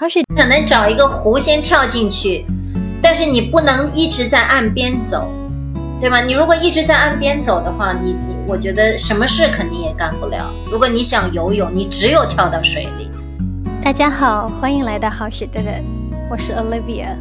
[0.00, 2.46] 好许可能找一个湖先跳进去，
[3.02, 5.28] 但是你不能一直在岸边走，
[6.00, 6.20] 对吧？
[6.20, 8.14] 你如果一直在岸边走的话，你
[8.46, 10.48] 我觉得什么事肯定也干不了。
[10.70, 13.10] 如果你想游泳，你只有跳到水里。
[13.82, 15.82] 大家好，欢迎来到好许的人，
[16.30, 17.16] 我是 Olivia。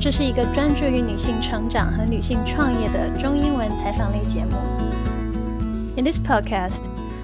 [0.00, 4.56] 这是一个专注于女性成长和女性创业的中英文采访类节目。
[5.98, 6.84] In this podcast,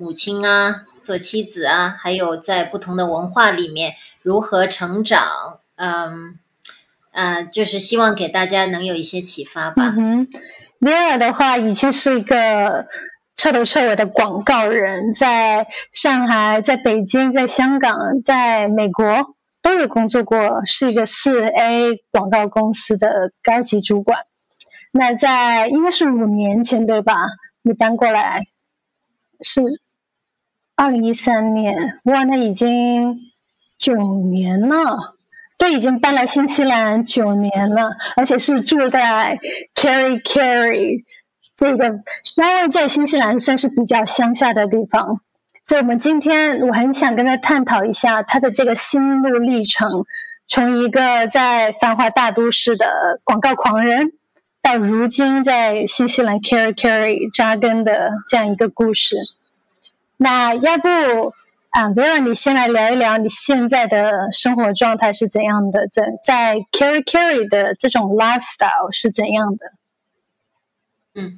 [0.00, 3.94] 母亲啊、做妻子啊，还有在不同的文化里面。
[4.22, 5.26] 如何成长？
[5.74, 6.38] 嗯，
[7.12, 9.88] 呃，就是希望给大家能有一些启发吧。
[9.88, 10.28] 嗯哼
[10.80, 12.86] ，Vera 的话已经是一个
[13.36, 19.04] 彻头彻尾的广告人，在上海、在北京、在香港、在美国
[19.62, 24.20] 都有工作过，是一个四 A 广告公司的高级主管。
[24.92, 27.26] 那在应该是五年前对吧？
[27.62, 28.42] 你搬过来
[29.40, 29.60] 是
[30.78, 33.14] 二零一三年，哇，那已经。
[33.80, 35.14] 九年了，
[35.56, 39.38] 都已经搬来新西兰九年了，而且是住在
[39.76, 41.04] Carry Carry
[41.54, 41.92] 这个
[42.24, 45.20] 稍微在新西兰算是比较乡下的地方。
[45.64, 49.88] 所以，我们今天我很想跟他探讨一下他的这个心路历程，
[50.48, 52.84] 从一个在繁华大都市的
[53.22, 54.08] 广告狂人，
[54.60, 59.18] 到如今在新西兰 Carry Carry 扎根的这样一个故事。
[60.18, 60.88] 那要不？
[61.70, 65.86] 啊，Vera，你先来聊一聊你现在的生活状态是怎样的？
[65.86, 69.72] 在在 Carry Carry 的这种 lifestyle 是怎样的？
[71.14, 71.36] 嗯，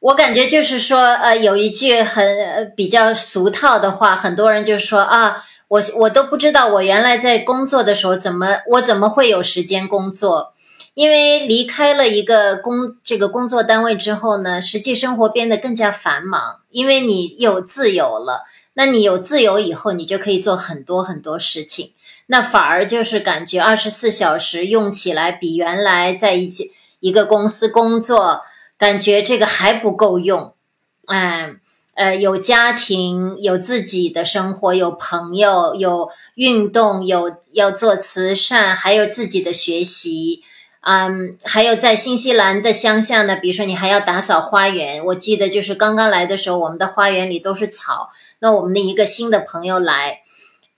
[0.00, 10.54] 我感觉就是说，呃，有一句很比较俗套的话，很多人就说啊，我我都不知道我原来在工作的时候怎么我怎么会有时间工作？
[10.96, 18.44] 因为离开了一个工这个工作单位之后呢，实际生活变得更加繁忙，因为你有自由了。
[18.72, 21.92] 那你有自由以后，你就可以做很多很多事情。
[22.28, 28.40] 那反而就是感觉二十四小时用起来比原来在一起一个公司工作，
[28.78, 30.54] 感觉这个还不够用。
[31.08, 31.60] 嗯，
[31.94, 40.42] 呃，有家庭，有自己的生活，有朋友，有运动，有要做慈善，还有自己的学习。
[40.88, 45.04] 嗯，还有在新西兰的乡下呢，比如说你还要打扫花园。
[45.06, 48.10] 我记得就是刚刚来的时候，我们的花园里都是草。
[48.38, 50.20] 那我们的一个新的朋友来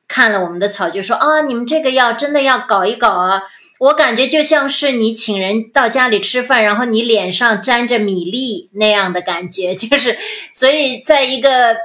[0.08, 3.42] 看了我们的草，就说啊，你们这个要真的要搞一搞啊！
[3.80, 10.16] 我感觉就像是你请人到家里吃饭，然后你脸上沾着米粒那样的感觉， 就是
[10.54, 11.76] 所以在一个，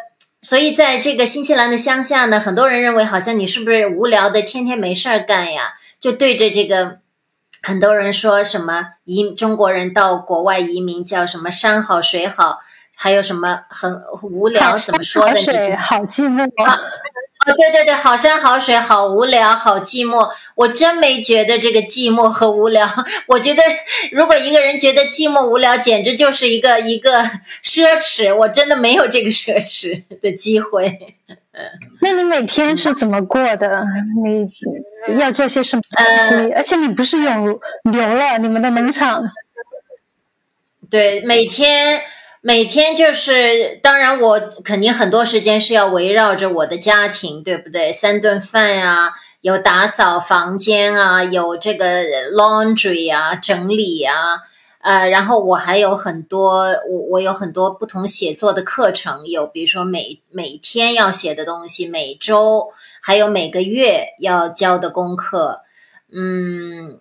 [0.41, 5.73] 所以在这个新西兰的乡下呢，很多人认为好像你是不是无聊的，天天没事儿干呀？
[5.99, 6.99] 就对着这个
[7.63, 12.59] 很多人说什么移中国人到国外移民叫什么山好水好。
[12.95, 13.91] 还有什么很
[14.21, 14.77] 无聊？
[14.77, 15.35] 怎么说的？
[15.35, 16.79] 水好寂寞啊！
[17.57, 20.29] 对对对，好山好水好无聊，好寂寞。
[20.55, 22.87] 我真没觉得这个寂寞和无聊。
[23.27, 23.63] 我觉得，
[24.11, 27.23] 如果一个人觉得寂寞无聊，简直就是一个一个
[27.63, 28.33] 奢侈。
[28.33, 31.15] 我真的没有这个奢侈的机会。
[32.01, 33.85] 那你每天是怎么过的？
[35.07, 36.51] 你要做些什么东西？
[36.53, 37.31] 而且你不是有
[37.91, 38.37] 牛了？
[38.39, 39.23] 你们的农场？
[40.89, 42.01] 对，每天。
[42.45, 47.89] 每天就是，当然我肯定很多时间是要围绕着我的家庭，对不对？
[47.89, 52.03] 三顿饭啊，有打扫房间啊，有这个
[52.33, 54.13] laundry 啊，整理啊，
[54.83, 62.71] 呃，然后我还有很多，我我有很多不同写作的课程，有比如说每每天要写的东西，每周
[63.01, 65.61] 还有每个月要交的功课，
[66.11, 66.99] 嗯，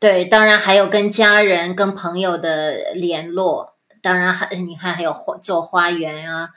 [0.00, 3.74] 对，当然还有跟家人、跟朋友的联络。
[4.02, 6.48] 当然还你看还有花做花园啊，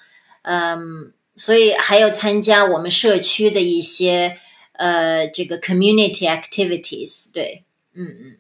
[0.42, 4.40] 嗯，所以还有参加我们社区的一些
[4.72, 7.64] 呃这个 community activities，对，
[7.94, 8.38] 嗯嗯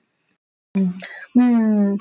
[0.75, 0.94] 嗯
[1.39, 1.98] 嗯，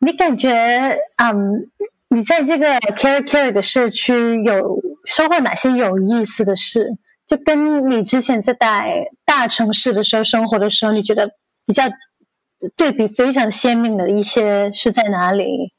[0.00, 1.70] 你感觉嗯
[2.08, 6.86] 你在这个 Care Care 的社区有收获哪些有意思的事？
[7.26, 11.30] 就跟你之前在在大城市的时候生活的时候，你觉得
[11.66, 11.84] 比较
[12.74, 15.70] 对比非常鲜明的一些是在哪里？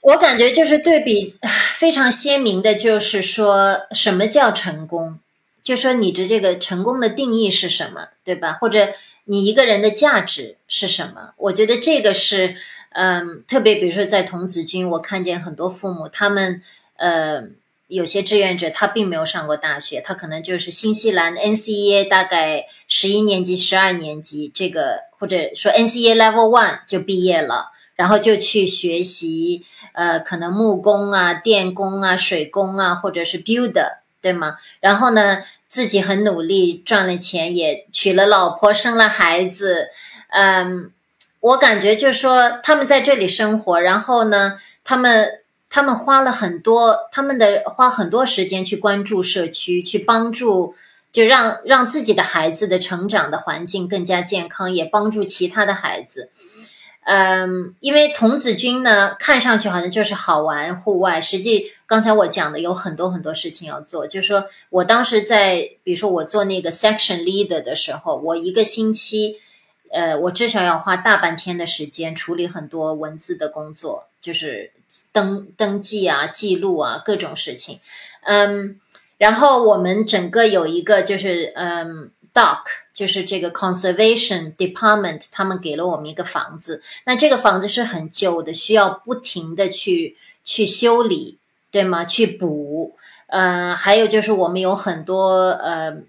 [0.00, 1.34] 我感觉就是对比
[1.74, 5.18] 非常鲜明的，就是说什么叫成功？
[5.62, 8.52] 就说你的这个成功的定义是什么，对吧？
[8.54, 8.94] 或者
[9.24, 11.34] 你一个人的价值是什么？
[11.36, 12.56] 我觉得这个是，
[12.90, 16.62] 嗯，特别比如说在童子军，我看见很多父母，他们
[16.96, 17.48] 呃
[17.88, 27.70] 有些志愿者他并没有上过大学，他可能就是新西兰 NCEA 大概十一年级、十二年级这个，或者说 NCEA Level One 就毕业了。
[27.96, 34.56] 然后就去学习，呃，可能木工啊、电工啊、水工啊，或者是 builder，对吗？
[34.80, 35.44] 然后呢，
[35.74, 39.88] 自己很努力赚了钱，也娶了老婆，生了孩子。
[40.28, 40.92] 嗯，
[41.40, 50.76] 我感觉就是说，他们在这里生活，然后呢，他们他们花了很多，他们的花很多时间去关注社区，去帮助，
[51.10, 56.30] 就让让自己的孩子的成长的环境更加健康，也帮助其他的孩子。
[57.04, 64.06] 嗯，因为童子军呢，看上去好像就是好玩户外，实际刚才我讲的有很多很多事情要做。
[64.06, 69.38] 就是说我当时在，比如说我做那个 section leader 的时候，我一个星期，
[69.90, 74.72] 呃，我至少要花大半天的时间处理很多文字的工作，就是
[75.12, 77.80] 登登记啊、记录啊各种事情。
[78.22, 78.80] 嗯，
[79.18, 82.10] 然后我们整个有一个就是嗯。
[82.34, 82.64] Dock
[82.94, 86.80] 就是这个 conservation department，他们给了我们一个房子。
[87.04, 91.36] 那这个房子是很旧的，需要不停的去去修理，
[91.72, 92.04] 对吗？
[92.04, 92.94] 去补。
[93.26, 96.02] 嗯，还有就是我们有很多呃，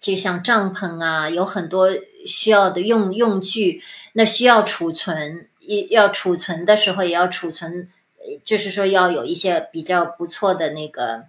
[0.00, 1.90] 就像帐篷啊，有很多
[2.24, 3.82] 需要的用用具，
[4.14, 5.46] 那需要储存，
[5.90, 7.90] 要储存的时候也要储存，
[8.42, 11.24] 就是说要有一些比较不错的那个，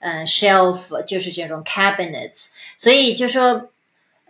[0.00, 2.48] 嗯，shelf，就是这种 cabinets。
[2.76, 3.68] 所以就说。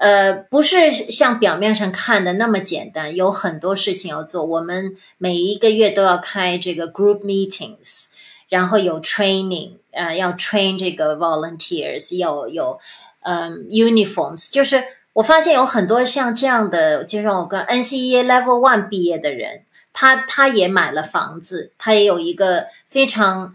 [0.02, 4.44] 呃，不是像表面上看的那么简单，有很多事情要做。
[4.44, 8.06] 我们每一个月都要开这个 group meetings，
[8.49, 12.81] 然后有 training，呃，要 train 这个 volunteers，要有
[13.20, 14.50] 嗯 uniforms。
[14.50, 14.82] 就是
[15.12, 19.62] 我发现有很多像这样的，就像我跟 NCEA Level One 毕业的人，
[19.93, 23.55] 他他也买了房子，他也有一个非常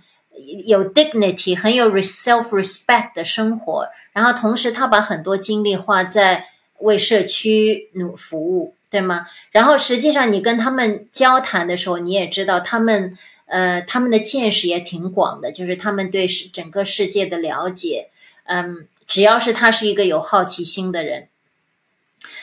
[0.66, 3.88] 有 dignity、很有 self respect 的生活。
[4.14, 6.48] 然后同时，他把很多精力花在
[6.80, 9.28] 为社区努服务，对吗？
[9.52, 18.10] 然后实际上，你跟他们交谈的时候，你也知道他们，呃，他们的见识也挺广的，就是他们对世整个世界的了解，
[18.46, 21.28] 嗯，只要是他是一个有好奇心的人，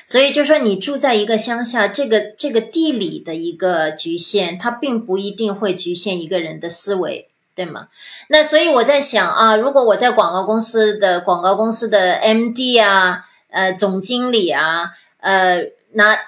[0.04, 7.28] 所以就说你住在一个乡下，这个这个地理的一个局限，它并不一定会局限一个人的思维。
[7.54, 7.86] 对吗？
[8.28, 14.90] 那所以我在想啊，如果我在广告公司的广告公司的 MD 啊，呃，总经理啊，
[15.20, 15.62] 呃，
[15.92, 16.18] 拿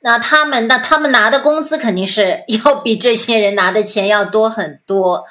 [0.00, 5.26] 那他们那他们拿的工资肯定是 要比这些人拿的钱要多很多，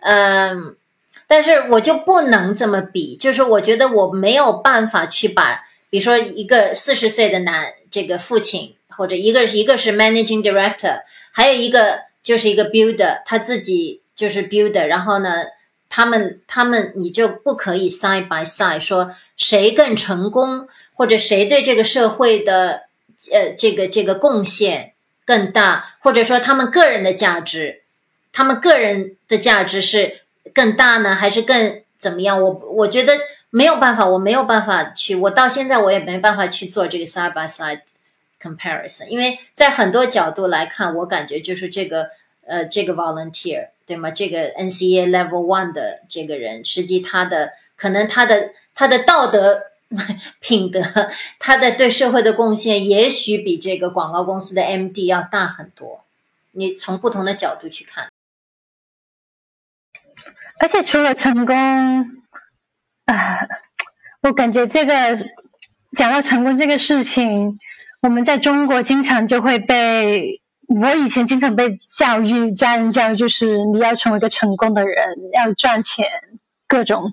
[0.00, 0.76] 嗯，
[1.26, 11.02] 但是我就不能这么比，就是我觉得我没有办法去把，比如说一个四十岁的男这个父亲，或者一个一个是 managing director，
[11.32, 14.00] 还有一个就是一个 builder，他自己。
[14.20, 15.46] 就是 builder，然后呢，
[15.88, 22.82] 他们他们你就不可以 side by side 说谁更成功，或者谁对这个社会的
[23.32, 24.92] 呃这个这个贡献
[25.24, 27.80] 更大，或者说他们个人的价值，
[28.30, 30.20] 他们个人的价值是
[30.52, 32.42] 更大呢，还是更怎么样？
[32.42, 33.14] 我我觉得
[33.48, 37.80] 没有办法，我没有办法去，我到现在我也没办法去做这个 side by side
[38.42, 42.10] comparison，因为在很多角度来看，我感觉就是这个
[42.50, 43.68] 呃这个 volunteer。
[43.86, 44.08] 对吗？
[44.12, 49.64] 这个 NCA Level One 的这个人，实际他的可能他的他的道德
[50.38, 50.80] 品德，
[51.40, 56.04] 他的对社会的贡献，也许比这个广告公司的 MD 要大很多。
[56.52, 58.12] 你从不同的角度去看，
[60.60, 61.56] 而且除了成功，
[63.06, 63.40] 啊，
[64.22, 65.18] 我感觉这个
[65.96, 67.58] 讲到成功这个事情，
[68.02, 70.39] 我们在中国经常就会被。
[70.70, 76.06] 我以前经常被教育，家人教育就是你要成为一个成功的人，要赚钱，
[76.68, 77.10] 各种。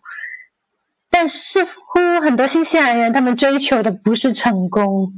[1.09, 5.11] 但似乎很多新西兰人他们追求的不是成功，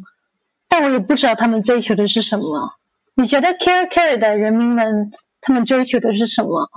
[0.70, 2.76] 但我也不知道他们追求的是什么。
[3.16, 6.70] 你觉得 Care Care 的人民们他们追求的是什么？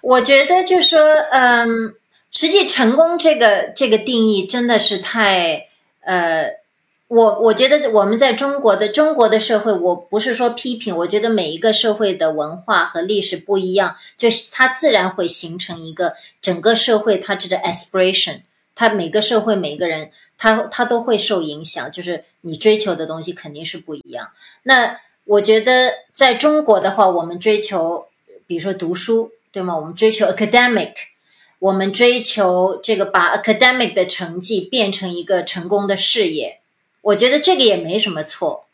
[0.00, 0.98] 我觉得就说，
[1.32, 1.68] 嗯，
[2.30, 5.68] 实际成功这个这个定义真的是太
[6.00, 6.63] 呃。
[7.08, 18.40] 我我觉得我们在中国的中国的社会，我不是说批评，我觉得每一个社会的文化和历史不一样，就是它自然会形成一个整个社会它这个 aspiration，
[18.74, 24.30] 它每个社会每个人他他都会受影响，就是你追求的东西肯定是不一样。
[24.62, 28.06] 那我觉得在中国的话，我们追求，
[28.46, 29.76] 比如说读书，对吗？
[29.76, 30.92] 我们追求 academic。
[31.60, 36.60] 我们追求这个把 academic 的成绩变成一个成功的事业，
[37.04, 38.66] 我觉得这个也没什么错，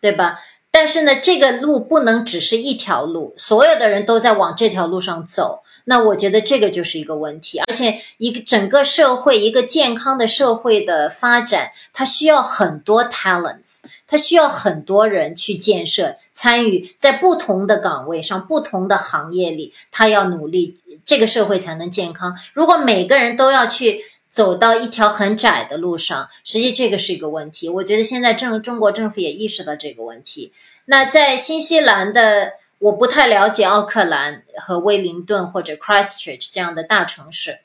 [0.00, 0.40] 对吧？
[0.70, 5.62] 但是呢，这个路不能只是一条路，所有的人都在往这条路上走。
[5.88, 22.36] 那我觉得这个就是一个问题，而且一个整个社会一个健康的社会的发展，它需要很多 talents，它需要很多人去建设、参与，在不同的岗位上、不同的行业里，他要努力，这个社会才能健康。
[22.52, 24.04] 如果每个人都要去
[24.36, 27.68] 走到一条很窄的路上，实际这个是一个问题。
[27.68, 30.52] 我觉得现在政中国政府也意识到这个问题。
[30.84, 32.52] 那在新西兰的。
[32.78, 37.60] 我不太了解奥克兰和威灵顿或者 Christchurch 这样的大城市。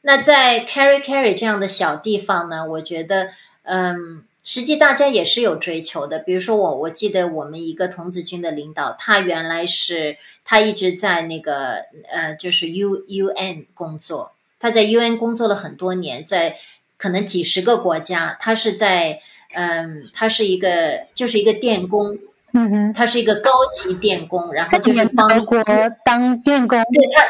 [0.00, 2.66] 那在 Carry Carry 这样的小地方呢？
[2.70, 3.28] 我觉得，
[3.64, 6.18] 嗯，实际大家也是有追求的。
[6.18, 10.16] 比如说，我我记得我们一个童子军的领导，他原来是
[10.46, 14.32] 他一直在那个呃，就是 U U N 工作。
[14.64, 16.56] 他在 U N 工作了很多年，在
[16.96, 18.34] 可能几十个国家。
[18.40, 19.20] 他是在
[19.54, 22.16] 嗯，他是一个就是一个电工。
[22.54, 25.62] 嗯哼，他是一个高级电工，然后就是帮国
[26.02, 26.82] 当电工。
[26.82, 27.26] 对他，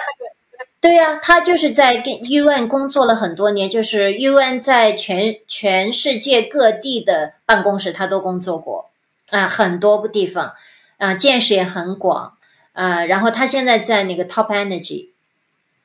[0.80, 8.90] 对呀，他就是在跟 UN 工作了很多年，就是 UN 在全全世界各地的办公室他都工作过
[9.32, 10.52] 啊，很多个地方
[10.98, 12.34] 啊，见识也很广
[12.74, 13.04] 啊。
[13.04, 14.46] 然后他现在在那个 Top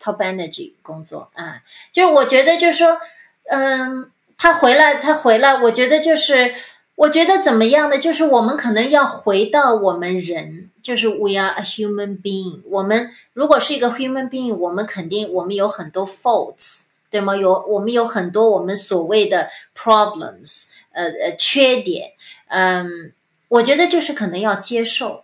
[0.02, 3.00] Top Energy 工作啊，就是我觉得就是说，
[3.50, 6.54] 嗯，他回来，他回来，我觉得就是。
[7.00, 7.98] 我觉得怎么样呢？
[7.98, 12.60] 就是我们可能要回到我们人，就是 we are a human being。
[12.66, 17.38] 我们如果是一个 human being，我们肯定我们有很多 faults，对吗？
[17.38, 22.12] 有我们有很多我们所谓的 problems，呃呃缺点。
[22.50, 23.14] 嗯，
[23.48, 25.24] 我觉得就是可能要接受。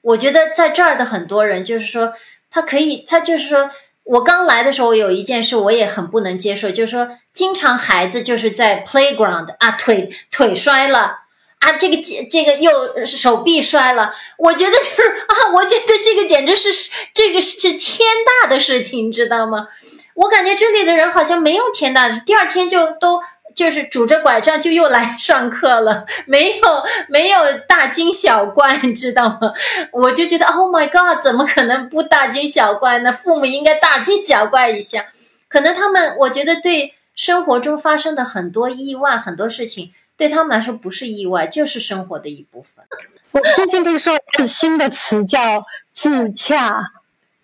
[0.00, 2.12] 我觉得在这儿的很多人就是说，
[2.50, 3.70] 他可以，他就是说。
[4.08, 11.18] 我刚来的时候，有一件事我也很不能接受，就是说，经常孩子就是在 playground 啊，腿腿摔了
[11.60, 11.96] 啊，这个
[12.28, 18.08] 这个又手臂摔了，我觉得就是啊，我觉得这个简直是这个是天
[18.42, 19.68] 大的事情，你知道吗？
[20.14, 23.20] 我感觉这里的人好像没有天大的事，第二天就都。
[23.58, 29.52] 就是拄着拐杖就又来 上课了，没有没有大惊小怪， 你知道吗？
[29.90, 33.12] 我就觉得，Oh my God，怎么可能不大惊小怪呢？
[33.12, 35.06] 父母应该大惊小怪一下。
[35.48, 42.84] 可能他们，我觉得对生活中发生的很多意外、很多事情，对他们来说不是意外，就是生活的一部分。
[43.32, 46.92] 我最近听说一个新的词叫自洽，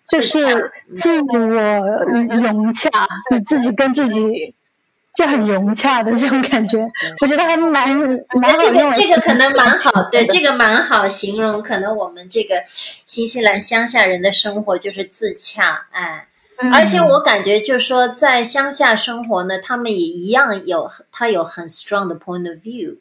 [0.07, 1.39] 就是自我
[2.39, 2.89] 融洽，
[3.31, 4.55] 你自己跟自己。
[5.15, 6.77] 就很融洽的这种感觉，
[7.21, 8.91] 我觉得还蛮蛮好用。
[8.91, 11.61] 这个可能蛮好， 对，这个蛮好形容。
[11.61, 16.27] 可能我们这个新西兰乡下人的生活就是自洽，哎，
[16.73, 22.97] 而且我感觉就是说，在乡下生活呢，他们也一样有他有很 strong 的 point of view，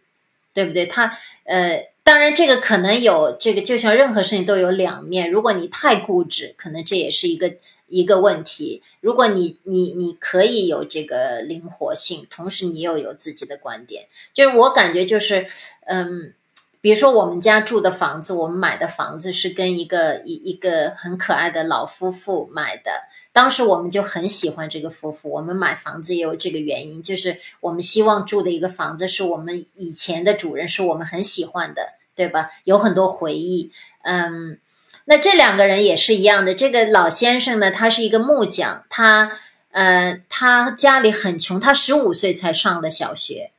[0.52, 0.86] 对不对？
[0.86, 5.30] 他呃，当然这个可能有这个，就像任何事情都有两面。
[5.30, 7.54] 如果你太固执，可能这也是一个。
[7.94, 15.46] 一个问题，如果你你你可以有这个灵活性，同时你又有自己的观点，就是我感觉就是，
[15.86, 16.34] 嗯，
[16.80, 22.90] 比如说我们家住的房子，我们买的房子是跟一个一一个很可爱的老夫妇买的，
[23.32, 32.50] 当时我们就很喜欢这个夫妇，我们买房子也有这个原因，就是我们希望住的一个房子是我们以前的主人是我们很喜欢的，对吧？
[32.64, 33.70] 有很多回忆，
[34.02, 34.58] 嗯。
[35.06, 36.54] 那这两个人也是一样的。
[36.54, 39.32] 这个老先生呢，他是一个木匠，他，
[39.72, 43.50] 呃，他家里很穷，他十五岁才上的小学，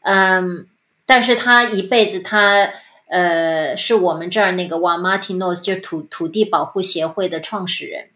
[0.00, 0.66] 嗯，
[1.04, 2.70] 但是他一辈子，他，
[3.08, 8.08] 呃，是我们这儿那个瓦马提诺斯，就土土地保护协会的创始人，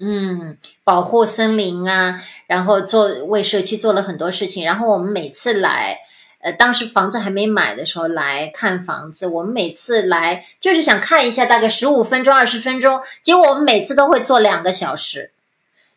[0.00, 6.00] 嗯，保护森林啊，然后做为社区做了很多事情，然后我们每次来。
[6.42, 15.32] 呃，当时房子还没买的时候来看房子，我们每次来就是想看一下，大概十五分钟、二十分钟，结果我们每次都会坐两个小时，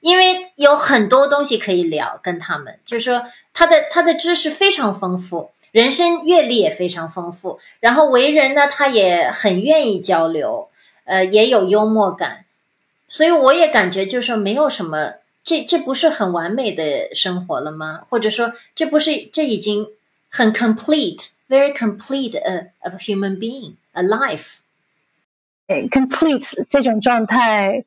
[0.01, 3.23] 因为有很多东西可以聊，跟他们就是说
[3.53, 10.67] 他的他的知识非常丰富，人生阅历也非常丰富，然后为人呢，他也很愿意交流，
[11.05, 12.43] 呃，也有幽默感，
[13.07, 18.01] 所以我也感觉就是说没有什么，这这不是很完美的生活了吗？
[18.09, 19.87] 或者说这不是这已经。
[20.35, 24.61] 很 complete, very complete a of human being, a life.
[25.91, 27.83] complete 这种状态，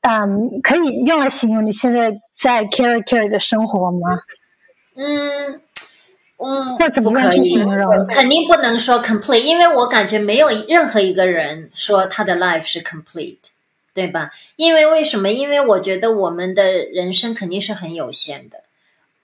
[0.00, 4.22] 嗯，可以用来形容你现在在 Carry Carry 的生活吗？
[4.96, 5.60] 嗯
[6.38, 8.06] 嗯，或怎么样去形容？
[8.08, 13.38] 肯定不能说 complete，因为我感觉没有任何一个人说他的 life 是 complete。
[13.94, 14.30] 对吧？
[14.56, 15.32] 因为为什么？
[15.32, 18.64] 因为我觉得我们的人生肯定是很有限的，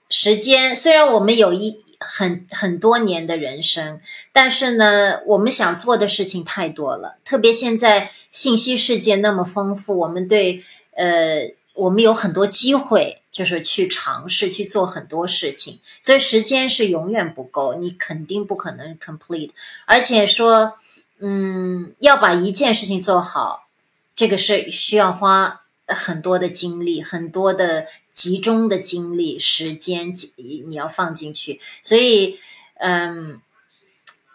[0.09, 3.99] 时间虽然我们有一很很多年的人生，
[4.31, 7.17] 但是呢，我们想做的事情太多了。
[7.23, 10.63] 特别现在信息世界那么丰富，我们对
[10.95, 19.51] 呃，我们有很多机会，就是去尝试去做很多事情，所以时间是永远不够，你肯定不可能 complete。
[19.85, 20.73] 而且说，
[21.19, 23.67] 嗯，要把一件事情做好。
[24.15, 31.59] 这个是需要花很多的精力，很多的集中的精力、时间，你要放进去。
[31.81, 32.39] 所以，
[32.75, 33.41] 嗯，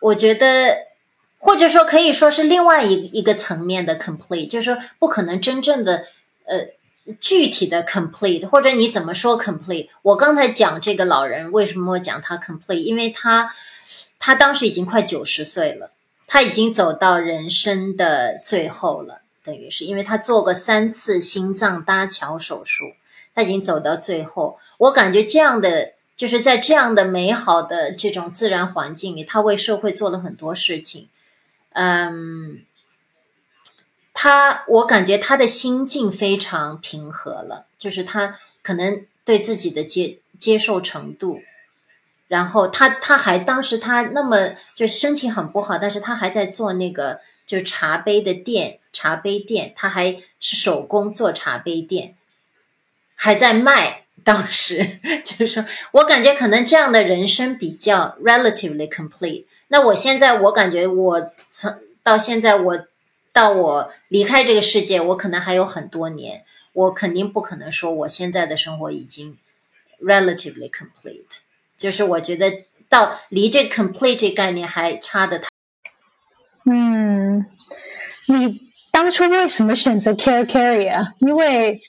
[0.00, 0.88] 我觉得，
[1.38, 6.06] 或者说可以说是另外一一个层面的 complete，就是说不可能真正的
[6.44, 6.68] 呃
[7.20, 9.88] 具体的 complete，或者你怎么说 complete？
[10.02, 12.80] 我刚才讲这个老人为什么我讲他 complete？
[12.80, 13.54] 因为他
[14.18, 15.92] 他当时已经快九十岁了，
[16.26, 19.22] 他已经走到人生的最后了。
[19.44, 22.92] 等于是因为他做过三次心脏搭桥手术，
[23.38, 24.58] 他已经走到最后。
[24.78, 31.08] 我感觉这样的就是在这样的美好的这种自然环境里，他为社会做了很多事情。
[31.70, 32.64] 嗯，
[34.12, 41.38] 他我感觉他的心境非常平和了，就是他可能对自己的接接受程度，
[42.26, 47.20] 然后他他还当时他那么就身体很不好，但是他还在做那个。
[47.48, 52.14] 就茶杯的店，茶杯店，他还是手工做茶杯店，
[53.18, 54.04] 还在卖。
[54.24, 59.46] 当时就是说，我感觉可能这样的人生比较 relatively complete。
[59.68, 62.86] 那我现在，我感觉我从到现在，我
[63.32, 66.44] 到我离开这个世界，我可能还有很多年，
[66.74, 69.38] 我肯定不可能说我现在的生活已经
[70.02, 71.38] relatively complete。
[71.78, 75.48] 就是我觉得到离这 complete 这概念还差的太。
[76.70, 77.46] 嗯，
[78.26, 78.60] 你
[78.92, 81.14] 当初为什么选择 Care Carry 啊？
[81.20, 81.80] 因为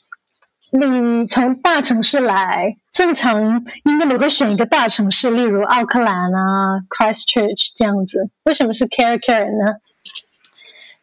[0.72, 8.30] 你从大城市来，正常应该你会选一个大城市，例如奥克兰啊、Christchurch 这样子。
[8.44, 9.76] 为什么是 Care Carry 呢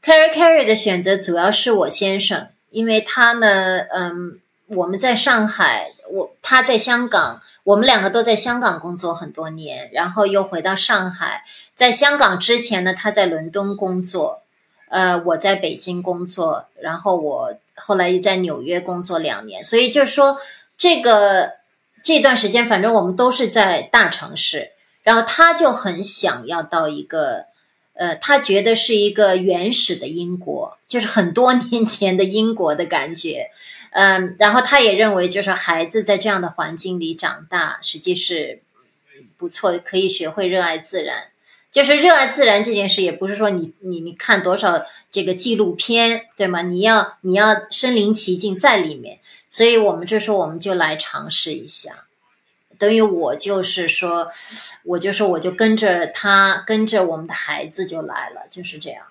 [0.03, 7.43] ？Care Carry 的选择主要是我先生，因为他呢，嗯，我们在上海，我他在香港。
[7.65, 11.43] 我们两个都在香港工作很多年，然后又回到上海。
[11.75, 14.43] 在香港之前呢，他在伦敦工作，
[14.89, 19.63] 呃，我在北京工作，然后我后来又在纽约工作两年。
[19.63, 20.39] 所以就是说，
[20.77, 21.53] 这个
[22.03, 24.73] 这段时间，反正我们都是在大城市。
[25.03, 27.47] 然后他就很想要到一个，
[27.95, 33.51] 呃，他觉得是一个原始的英国，就是很多年前的英国的感觉。
[33.93, 38.61] 嗯，然后他也认为，就是孩子在这样的环境里长大，实际是
[39.37, 41.29] 不错，可以学会热爱自然。
[41.77, 46.63] 就是热爱自然这件事，也不是说你你你看多少这个纪录片，对吗？
[46.63, 49.19] 你要你要身临其境在里面。
[49.51, 52.07] 所以我们这时候我们就来尝试一下，
[52.79, 54.31] 等于我就是说，
[54.85, 59.05] 我就说我就跟着他，跟着我们的孩子就来了，就是这样。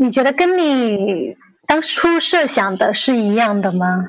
[0.00, 1.36] 你觉得跟你？
[1.68, 4.08] 当初设想的是一样的吗？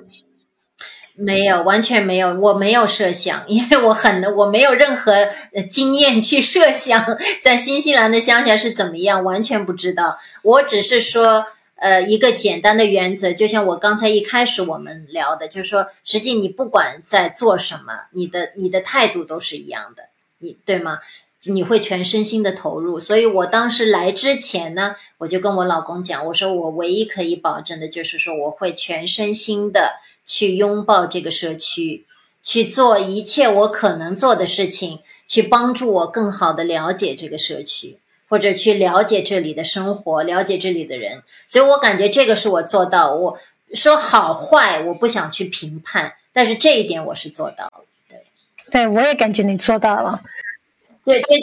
[1.15, 5.13] 没有，完全没有，我没有设想， 因为我很我没有任何
[5.69, 7.05] 经验去设想
[7.41, 10.17] 在新西兰的乡下是怎么样，完全不知道。
[10.41, 11.45] 我只是说，
[11.75, 20.03] 呃，一个简单的原则，就像我刚才一开始我们聊的，就是说，实际你不管在做什么，你的你的态度都是一样的，
[20.39, 20.99] 你对吗？
[21.45, 32.05] 你会全身心的投入，所以我当时来之前呢，我就跟我老公讲，我说我唯一可以保证的就是说，我会全身心的去拥抱这个社区，
[32.41, 37.97] 去做一切我可能做的事情，去帮助我更好的了解这个社区，
[38.29, 41.23] 或者去了解这里的生活，了解这里的人。
[41.47, 43.13] 所以我感觉这个是我做到。
[43.15, 43.37] 我
[43.73, 47.85] 说好坏，我不想去评判，但是这一点我是做到了。
[48.07, 48.23] 对，
[48.71, 50.21] 对我也感觉你做到了。
[51.03, 51.35] 对，就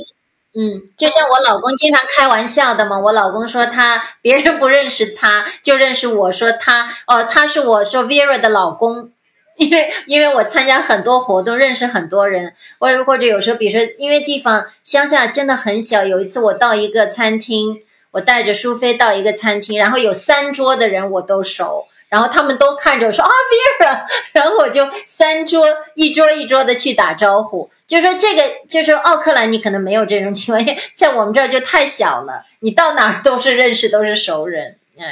[0.52, 2.98] 嗯，就像我老公经常开玩笑的嘛。
[2.98, 9.12] 我老公说他别人不认识他，就认识我说他哦，他是我说 Vera 的老公，
[9.56, 12.54] 因为因为我参加很多活动，认识很多人。
[12.80, 16.04] 或或者有时候，比如说，因为地方乡下真的很小。
[16.04, 21.86] 有一次我到一个餐厅，我带着苏菲到一个餐厅，然后有三桌的人我都熟。
[22.10, 35.04] 然后他们都看着我说啊，Vera， 然后我就三桌一桌一桌的去打招呼，就说这个就是奥克兰，你可能没有这种情况， 在我们这儿就太小了，你到哪儿都是认识，都是熟人，嗯。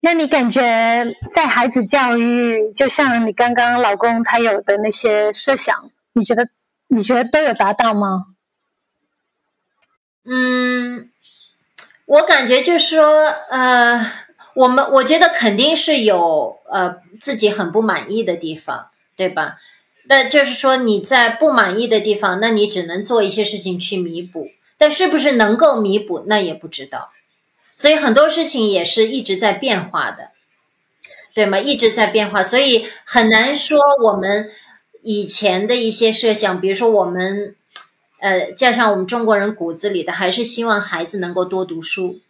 [0.00, 5.74] 那你感觉在孩子教育，就像你刚刚老公他有的那些设想，
[6.14, 6.48] 你觉得
[6.88, 8.24] 你觉得都有达到吗？
[10.24, 11.10] 嗯，
[12.06, 14.23] 我感觉就是说，呃。
[14.54, 19.56] 我们我觉得肯定是有呃自己很不满意的地方，对吧？
[20.06, 27.10] 那就是说你在不满意的地方，那你只能做一些事情去弥补，但是不是能够弥补，那也不知道。
[27.74, 30.30] 所以很多事情也是一直在变化的，
[31.34, 31.58] 对吗？
[31.58, 34.50] 一直在变化，所以很难说我们
[35.02, 37.56] 以前的一些设想，比如说我们
[38.20, 42.20] 呃，加上我们中国人骨子里的，还是希望孩子能够多读书。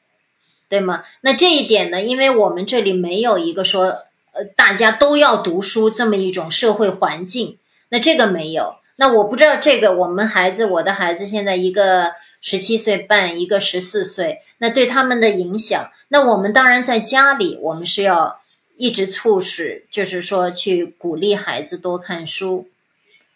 [0.68, 1.04] 对吗？
[1.20, 2.02] 那这一点呢？
[2.02, 7.58] 因为我们这里没有一个说，呃，大家都要读书这么一种社会环境，
[7.90, 8.76] 那这个没有。
[8.96, 18.40] 那我不知道这个，我们孩子，我的孩子现在一个十七岁半，一个十四岁，那对他们的影响，那我们当然在家里，我们是要
[18.76, 22.68] 一直促使，就是说去鼓励孩子多看书。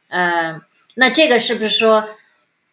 [0.08, 0.62] 嗯，
[0.94, 2.10] 那这个是不是说，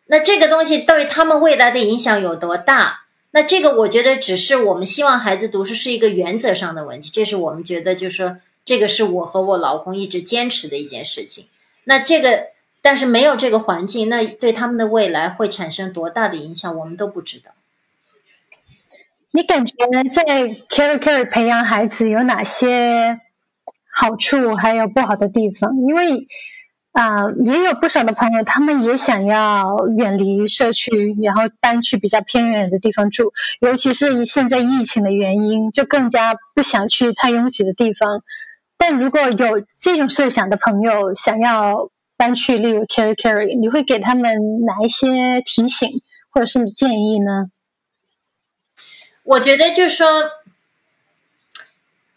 [0.06, 3.05] 那这个东西对他们未来的影响有多大？
[3.36, 11.48] 那这个我觉得只是我们希望孩子读书是一个原则上的问题，这是我们觉得就是说这个是我和我老公一直坚持的一件事情。
[11.84, 12.46] 那这个
[12.82, 17.52] 但是没有这个环境，那对他们的未来会产生多大的影响，我们都不知道。
[19.32, 19.74] 你感觉
[20.14, 23.20] 在 care care 培养孩子有哪些
[23.92, 25.76] 好处，还有不好的地方？
[25.90, 26.26] 因为。
[26.96, 33.34] 啊，也有不少的朋友，他们也想要远离社区，然后搬去比较偏远的地方住。
[33.60, 38.22] 尤其是现在疫情的原因，就更加不想去太拥挤的地方。
[38.78, 45.90] 但如果有这种设想的朋友想要搬去，例如 Carry Carry，你会给他们哪一些提醒
[46.32, 47.48] 或者是你建议呢？
[49.24, 50.08] 我觉得就是说，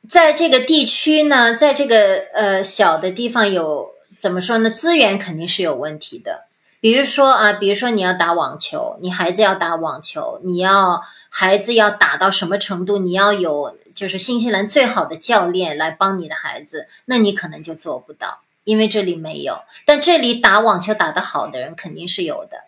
[0.09, 3.98] 在这个地区呢，在这个呃小的地方有。
[4.19, 4.69] 怎么说呢？
[4.69, 6.49] 资源肯定是有问题的。
[6.81, 12.99] 比如说啊，比如说你要打网球，你孩子要打网球，你要孩子要打到什么程度？
[12.99, 19.61] 你要有就是新西兰最好的教练来帮你的孩子，那你可能就做不到，因为这里没有。
[19.85, 22.65] 但这里打网球打得好的人肯定是有的，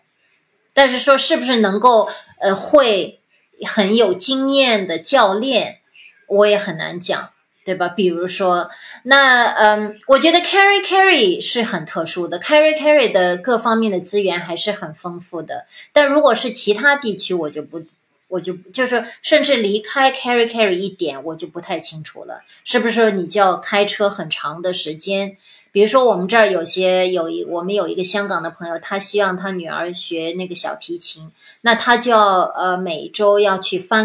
[0.73, 2.09] 但是说是不是能够
[2.39, 3.21] 呃会
[3.65, 5.79] 很有经验的教练，
[6.27, 7.30] 我也很难讲。
[7.63, 7.89] 对吧？
[7.89, 8.69] 比如说，
[9.03, 15.65] 那嗯，我觉得 Carry Carry 是很特殊的，Carry Carry 的各方面的资源还是很丰富的。
[15.93, 17.83] 但如果是其他地区，我就不，
[18.29, 22.41] 我就就是甚至离开 Carry Carry 一点，我就不太清楚了。
[22.63, 25.37] 是不是你就要开车很长的时间？
[25.73, 33.95] 比如说我们这儿有些有一，我们有一个香港的朋友，他希望他女儿学那个小提琴，那他就要呃每周要去 f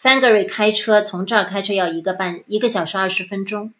[0.00, 3.72] f a n g a r y 开车从这儿开车要一个半一个小时二十分钟，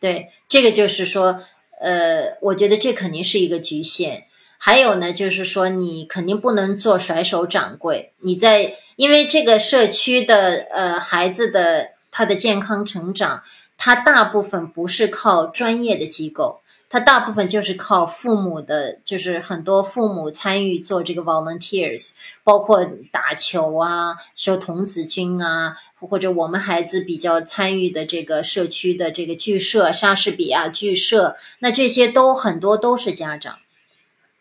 [0.00, 1.42] 对，这个就是说，
[1.80, 4.24] 呃，我觉得这肯定是一个局限。
[4.62, 8.12] 还有呢，就是说你肯定不能做甩手掌柜。
[8.20, 13.42] 你在因为这个社区的呃孩子的他的健康成长，
[13.78, 16.60] 他大部分不是靠专业的机构。
[16.92, 33.60] 他大部分就是靠父母的，就是很多父母参与做这个 volunteers，包括打球啊、说童子军啊，或者我们孩子比较参与的这个社区的这个剧社、莎士比亚剧社，那这些都很多都是家长，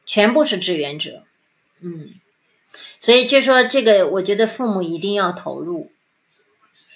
[0.04, 1.22] 全部是志愿者，
[1.82, 2.16] 嗯，
[2.98, 5.92] 所以就说这个，我觉得父母一定要投入。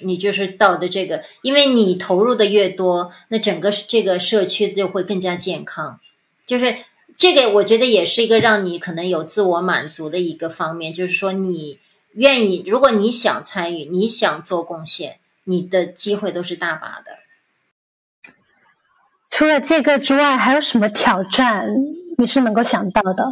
[0.03, 5.99] 你就是到的这个，因为你投入的越多，那整个这个社区就会更加健康。
[6.45, 6.75] 就是
[7.17, 10.93] 这个，我觉得也是一个让你可能有自我满足的一个方面。
[10.93, 11.79] 就是说，你
[12.13, 17.17] 愿意，如果你想参与，你想做贡献，你的机会都是大把的。
[19.29, 21.65] 除了这个之外，还有什么挑战
[22.17, 23.25] 你是能够想到的？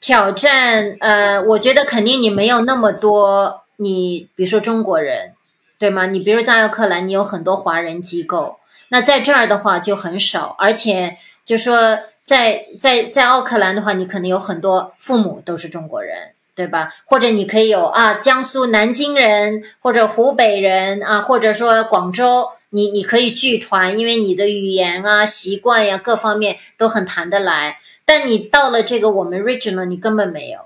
[0.00, 3.65] 挑战，呃，我觉得肯定你没有那么多。
[3.76, 5.34] 你比如说中国人，
[5.78, 6.06] 对吗？
[6.06, 8.58] 你比如在奥克兰，你有很多华人机构，
[8.88, 16.94] 那在这儿的话就很少，而且就说在在在奥克兰的话，你可能有很多父母都是中国人，对吧？
[17.04, 27.78] 或者你可以有啊，江苏南京人，或者湖北人啊，或者说广州，你你可以聚团，因为你的语言啊、习惯呀各方面都很谈得来。
[28.04, 30.60] 但你到了这个我们 regional，你根本没有。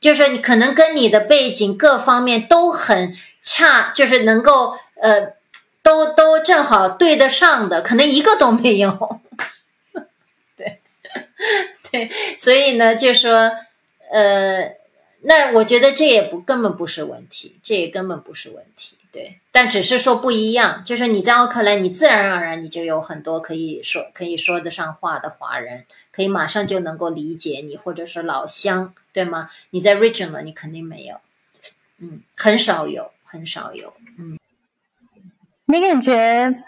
[0.00, 5.34] 就是你可能跟你的背景各方面都很恰，就是能够呃，
[5.82, 9.20] 都都正好对得上的，可能一个都没有。
[10.56, 10.80] 对，
[11.92, 13.52] 对，所以呢，就说
[14.10, 14.74] 呃，
[15.20, 18.96] 那我觉得这也不根本不是问题，这也根本不是问题。
[19.12, 29.50] 对，但只是说不一样，就是你在奥克兰，你自然而然你就有很多可以说可以说得上话的华人，可以马上就能够理解你，或者是老乡，对吗？
[29.70, 31.16] 你在 regional，你肯定没有，
[31.98, 33.92] 嗯，很少有，很少有。
[34.18, 34.38] 嗯，
[35.66, 36.62] 你感觉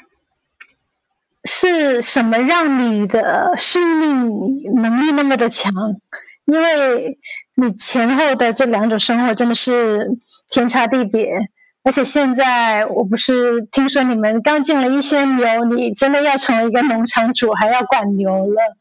[1.44, 5.72] 是什么让你的适应能力那么的强？
[6.44, 7.16] 因为
[7.55, 10.11] 你前后的这两种生活真的是
[10.50, 11.31] 天差地别，
[11.85, 18.76] 而且现在我不是听说你们刚进了一些牛，你真的要成为一个农场主，还要管牛了。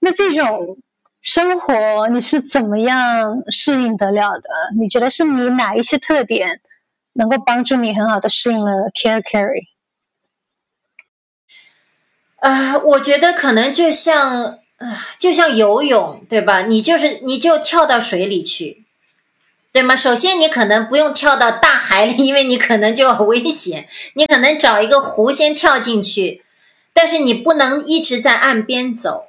[0.00, 0.76] 那这种
[1.26, 4.48] 生活你是怎么样适应得了的？
[4.78, 6.60] 你觉得是你哪一些特点
[7.14, 9.64] 能够帮助你很好的适应了 care carry？
[12.36, 14.60] 啊，我觉得可能就像。
[14.78, 16.60] 啊，就像游泳，对吧？
[16.60, 18.84] 你就是你就跳到水里去，
[19.72, 19.96] 对吗？
[19.96, 23.88] 首先你可能不用跳到大海里，因为你可能就很危险。
[24.14, 26.44] 你可能找一个湖先跳进去，
[26.92, 29.28] 但是你不能一直在岸边走，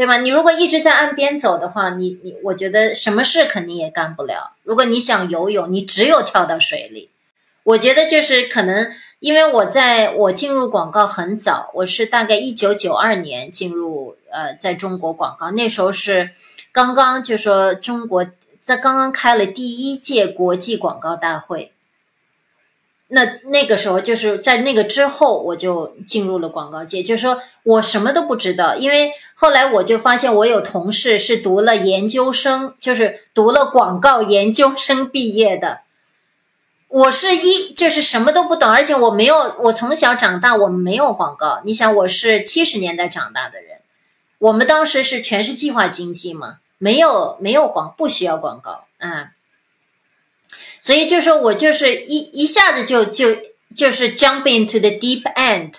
[0.00, 0.16] 对吗？
[0.16, 4.52] 你如果一直在岸边走的话，你你我觉得什么事肯定也干不了。
[4.62, 7.10] 如果你想游泳，你只有跳到水里。
[7.64, 8.94] 我觉得就是可能。
[9.18, 16.30] 因为我在我进入广告很早，我是大概一九九二年进入呃，在中国广告，那时候是
[16.72, 18.24] 刚刚就说中国
[18.62, 21.70] 在刚刚开了第一届国际广告大会，
[23.12, 35.80] 那那个时候就是在那个之后我就进入了广告界，就是说我什么都不知道，因为后来我就发现我有同事是读了研究生，就是读了广告研究生毕业的。
[36.88, 41.60] 我是一就是什么都不懂，而且我没有，我从小长大我们没有广告。
[41.64, 43.78] 你想，我是七十年代长大的人，
[44.38, 49.30] 我们当时是全是计划经济嘛，没有没有广，不需要广告啊。
[50.80, 53.36] 所以就说我就是一一下子就就
[53.74, 55.74] 就是 jump into the deep end，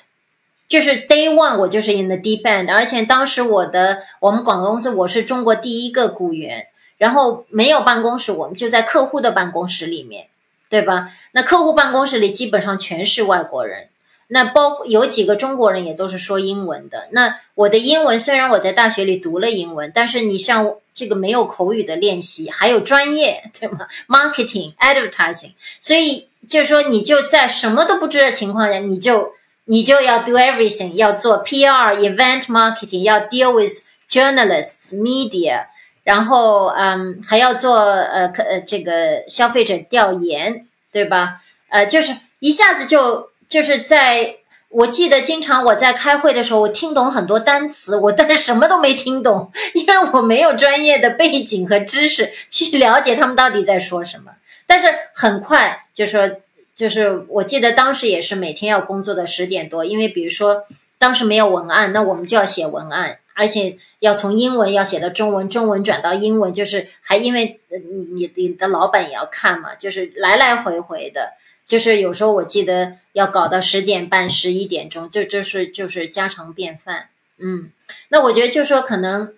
[0.68, 10.28] 就是 day one 我就是 in the deep end，而且当时我的我们广告公司我是中国第一个雇员，然后没有办公室，我们就在客户的办公室里面。
[10.72, 11.12] 对吧？
[11.34, 13.90] 那客户办公室里基本上全是外国人，
[14.34, 17.08] 那包有几个中国人也都是说英文的。
[17.12, 29.34] 那我的英文虽然我在大学里读了英文，但是你像这个没有口语的练习，还有专业，对吗？Marketing, advertising，所以就是说你就在什么都不知的情况下，你就
[29.65, 35.65] 你就要 do everything，要做 PR, event marketing，要 deal with journalists, media。
[36.04, 41.41] 然后，嗯，还要做呃，可呃，这个消费者调研，对吧？
[41.70, 44.38] 呃，就是一下子就就是在，
[44.70, 54.32] 我记得经常我在开会的时候，我听懂很多单词，我但是什么都没听懂，因为我没有专业的背景和知识去了解他们到底在说什么。
[54.66, 56.38] 但是很快就说，
[56.74, 60.64] 就是我记得当时也是每天要工作的十点多，因为比如说
[60.98, 63.18] 当时没有文案，那我们就要写文案。
[63.34, 71.34] 而且要从英文要写到中文，中文转到英文，就是还因为你你你的老板也要看嘛，就是来来回回的，
[71.72, 77.08] 就是有时候我记得要搞到十点半、十一点钟，就就是就是家常便饭。
[77.38, 77.72] 嗯，
[78.10, 79.34] 那我觉得就说可能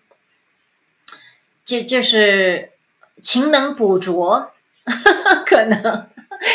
[1.63, 2.71] 就就是
[3.21, 4.51] 勤能补拙，
[5.45, 6.09] 可能。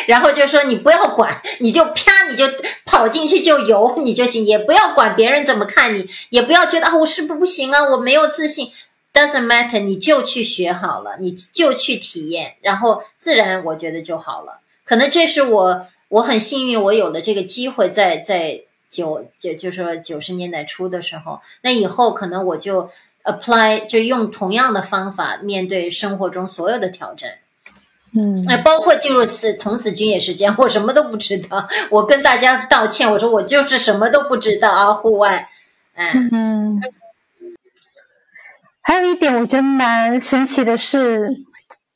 [0.09, 2.45] 然后就说你不要管，你就啪你就
[2.85, 8.73] 跑进去就游你就行，也不要管别人怎么看你，也不要觉得啊我是不是不行啊，我没有自信
[9.15, 14.59] ，doesn't matter，你就去学好了，你就去体验，然后自然我觉得就好了。
[14.89, 22.89] 可能这是我我很幸运，我有了这个机会，在在九就就说九十年代初的时候，那以后可能我就
[23.23, 27.33] apply 就用同样的方法面对生活中所有的挑战。
[28.15, 35.51] 嗯，那包括进入此童子军也是这样，我什么都不知道，我跟大家道歉，我说我就是什么都不知道啊，户外，
[35.97, 36.83] 嗯嗯。
[38.81, 41.29] 还有一点我觉得蛮神奇的是，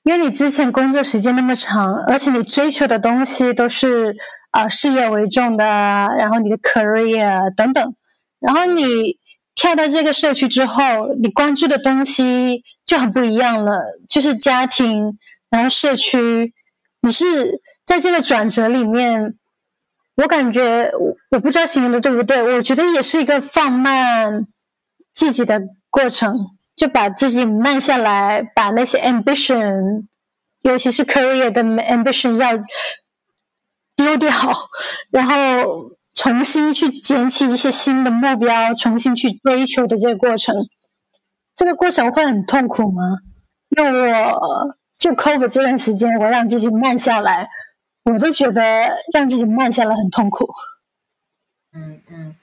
[0.04, 4.16] 因为你之前工作时间那么长，而且你追求的东西都是
[4.50, 7.94] 啊事业为重的，然后你的 career 等等，
[8.40, 9.16] 然后你
[9.54, 15.18] 跳到这个社区之后，你关注的东西就很不一样了，就是家庭。
[15.50, 16.54] 然后社区，
[17.02, 19.34] 你是在这个转折里面，
[20.16, 24.46] 我感觉我我不知道形容的对不对，我觉得也是一个放慢
[25.14, 25.60] 自己的
[25.90, 26.32] 过程，
[26.76, 30.06] 就把自己慢下来，把那些 ambition，
[30.62, 32.52] 尤其是 career 的 ambition 要
[33.96, 34.30] 丢掉，
[35.10, 40.54] 然后重新去捡起一些新的目标，重新去追求的这个过程，
[41.56, 43.18] 这个过程会很痛苦吗？
[43.76, 44.76] 因为我。
[44.98, 47.48] 就 cover 这段时间，我让自己慢下来，
[48.04, 48.62] 我都觉得
[49.12, 50.48] 让自己慢下来很痛苦。
[51.74, 52.36] 嗯嗯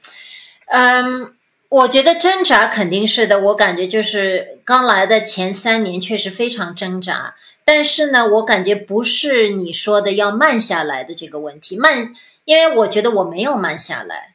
[0.67, 1.35] 嗯，
[1.69, 3.39] 我觉得挣扎肯定是的。
[3.41, 12.12] 我感觉就是刚来的前三年确实非常挣扎，但是呢，我感觉不是你说的要慢下来的这个问题，慢，
[12.45, 14.34] 因为我觉得我没有慢下来，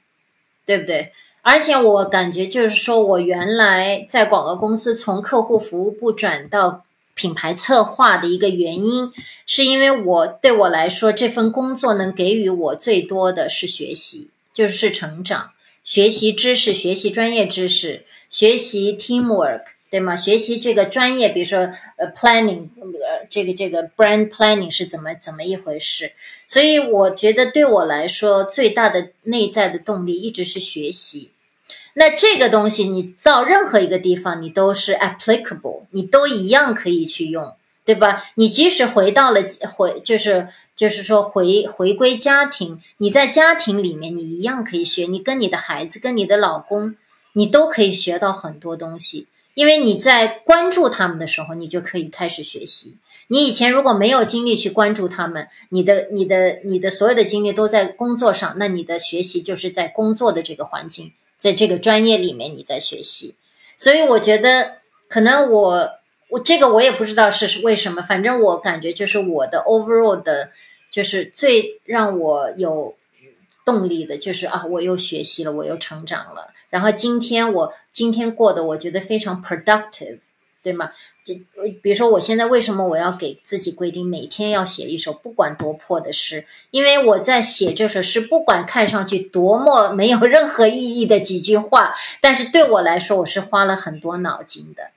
[0.65, 1.13] 对不对？
[1.43, 9.13] 而且我感觉就是说，我原来在广告公司从客户服务部转到品牌策划的一个原因，
[9.45, 15.51] 是因为我对我来说，这份工作能给予我最多的是学习，就是成长，
[15.85, 20.17] 学习知识，学习专业知识，学习 teamwork，对吗？
[20.17, 26.13] 学习这个专业，比如说呃 planning，呃这个这个 brand planning 是怎么怎么一回事？
[26.47, 31.31] 所以我觉得对我来说，最大的内在的动力一直是学习。
[31.97, 38.25] 那这个东西，你到任何一个地方，你都是 applicable，你都一样可以去用，对吧？
[38.35, 39.43] 你即使回到了
[39.77, 45.07] 回，就是就是说回回归家庭，你在家庭里面，你一样可以学。
[45.07, 46.97] 你跟你的孩子，跟你的老公，
[47.35, 52.97] 你都可以学到很多东西，因为你在关注他们的时候，你就可以开始学习。
[53.29, 61.13] 你以前如果没有精力去关注他们，你的你的你的所有的精力都在工作上，那你的学习就是在工作的这个环境。
[61.39, 63.35] 在这个专业里面，你在学习，
[63.77, 65.91] 所以我觉得可能我
[66.35, 70.51] 我这个我也不知道是为什么，反正我感觉就是我的 overall 的，
[70.91, 72.97] 就是最让我有
[73.65, 80.19] 动力的，就是啊，我又学习了，我又成长了，然后今天我今天过得我觉得非常 productive，
[80.61, 80.91] 对吗？
[81.25, 81.35] 这
[81.81, 86.47] 比如说，我现在为什么我要给自己规定每天要写一首不管多破的诗？
[86.73, 94.91] 因为我在写这首诗，不管看上去多么没有任何意义的几句话，但是对我来说，我是花了很多脑筋的。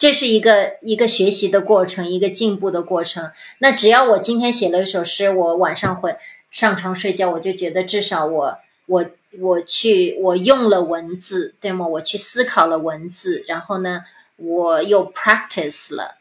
[0.00, 3.30] 这是一个一个学习的过程，一个进步的过程。
[3.58, 6.16] 那只要我今天写了一首诗，我晚上会
[6.50, 11.86] 上床睡觉，我就觉得至少我我我去我用了文字，对吗？
[11.86, 14.04] 我去思考了文字，然后呢？
[14.42, 16.16] 我又 practice 了，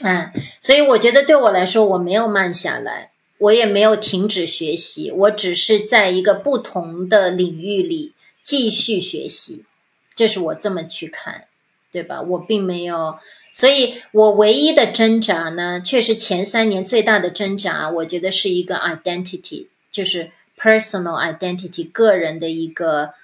[0.00, 9.66] 嗯，所以我觉得对我来说，我没有慢下来，我也没有停止学习，我只是在一个不同的领域里继续学习，
[10.14, 11.47] 这是我这么去看，
[11.90, 12.20] 对吧？
[12.20, 13.18] 我并没有，
[13.52, 23.14] 所以我唯一的挣扎呢，确实前三年最大的挣扎，我觉得是一个 identity，就是 personal identity，个人的一个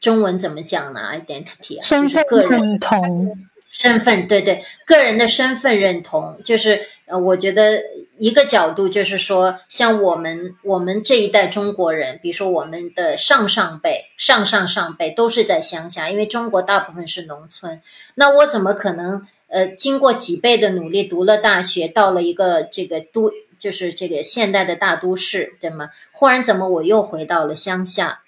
[0.00, 3.36] 中文怎么讲呢？identity 啊，就是个人认同。
[3.72, 7.80] 身份对对，个人的身份认同就是呃，我觉得
[8.20, 17.80] 一个角度就是说，像我们我们这一代中国人，比如说我们的上上辈、上上上辈都是在乡下，因为中国大部分是农村。
[18.16, 25.90] 那我怎么可能呃，经过几辈的努力读了大学，到了一个这个都就是这个现代的大都市，对吗？
[26.12, 28.20] 忽然怎么我又回到了乡下？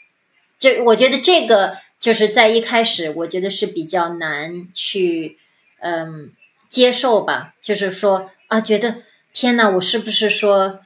[0.59, 1.77] 就我觉得这个。
[2.03, 5.39] 就是在一开始，我觉得是比较难去，
[5.79, 6.33] 嗯，
[6.69, 7.55] 接受吧。
[7.61, 8.97] 就是说啊，觉得
[9.33, 10.81] 天哪，我是不是说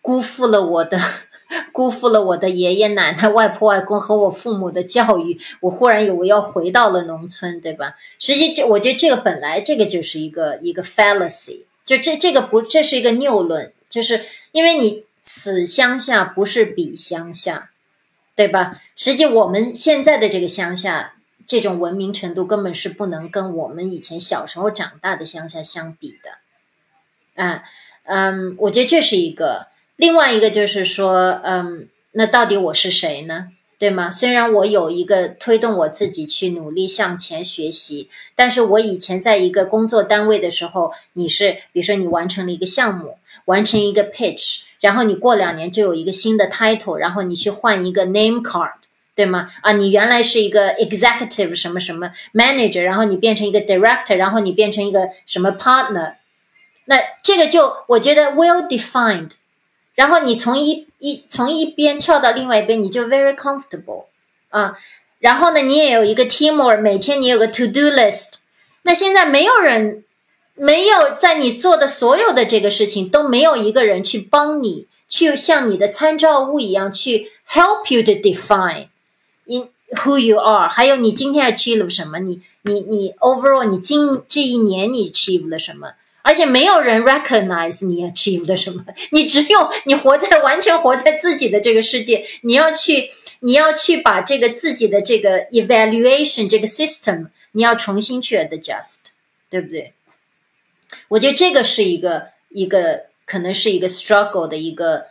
[0.00, 1.00] 辜负了我的，
[1.72, 5.38] 辜负了我的爷爷奶奶、外婆外公和我父母的教育？
[5.60, 7.96] 我忽然以为要回到了农村，对吧？
[8.18, 17.68] 实际这，我觉得这个本来这个就是一个一个 fallacy，就这这个不，这是一个谬论，就是因为你此乡下不是彼乡下。
[18.34, 18.80] 对吧？
[18.96, 21.16] 实际我们现在的这个乡下，
[21.46, 26.38] 这种文明程度根本是不能跟我们以前小时候长大的乡下相比的。
[27.36, 27.60] 嗯
[28.04, 29.66] 嗯，我觉得这是一个。
[29.96, 33.48] 另外一个就是说，嗯，那到底我是谁呢？
[33.78, 34.10] 对吗？
[34.10, 44.62] 虽然我有一个推动我自己去努力向前学习，但是我以前在一个工作单位的时候，你是比如说你完成了一个项目，完成一个 pitch。
[44.80, 48.72] 然后你过两年就有一个新的 title，然后你去换一个 name card，
[49.14, 49.48] 对吗？
[49.62, 56.14] 啊，你原来是一个 executive 什么什么 manager，然后你变成一个 director，然后你变成一个什么 partner，
[56.86, 59.30] 那这个就我觉得 well defined。
[59.94, 64.04] 然后你从一一从一边跳到另外一边，你就 very comfortable
[64.50, 64.76] 啊。
[65.18, 68.34] 然后呢，你也有一个 teamwork，每天你有个 to do list。
[68.82, 70.04] 那现在没有人。
[70.54, 78.88] 没有在你做的所有的这个事情都没有一个人去帮你，去像你的参照物一样去 help you to define
[79.46, 80.68] in who you are。
[80.68, 82.18] 还有你今天 achieve 了什么？
[82.18, 85.94] 你你你 overall 你今这一年你 achieve 了什么？
[86.22, 88.84] 而且没有人 recognize 你 achieve 了什么。
[89.10, 93.10] 你只有你活在完全活在自己的这个世界，你要去
[93.40, 99.10] 你要去把这个自己的这个 evaluation 这个 system 你要重新去 adjust，
[99.50, 99.92] 对不对？
[101.08, 105.06] 我觉得这个是一个一个可能是一个 struggle 的一个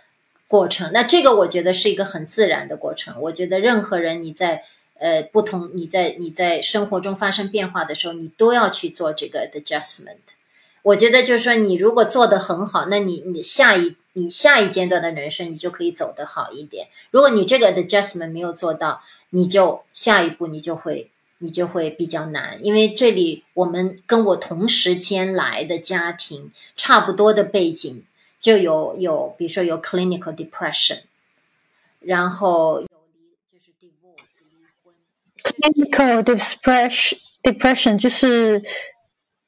[0.48, 0.92] 过程。
[0.94, 3.22] 那这个我觉得是一个很自然的过程。
[3.22, 4.64] 我觉得任何人你在
[5.00, 10.18] 呃不同你在你在生活中发生变化的时候，你都要去做这个 adjustment。
[10.84, 16.88] 我觉得就是说，你如果做得很好，那你你下一你下一阶段的人生，你就可以走得好一点。
[17.12, 28.04] 如果你这个 adjustment 没有做到，你就下一步你就会你就会比较难，因为这里我们跟我同时间来的家庭差不多的背景，
[28.40, 31.02] 就有有比如说有 clinical depression，
[32.00, 32.88] 然后有
[33.52, 34.94] 就是 divorce 离婚
[35.44, 38.62] ，clinical depression depression 就是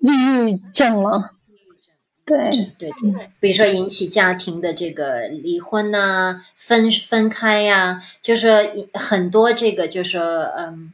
[0.04, 0.10] 抑
[0.52, 1.32] 郁症了。
[2.26, 2.38] 对
[2.78, 10.94] 对对，比如说引起家庭的这个离婚呐、分分开呀，就是很多这个，就是，嗯，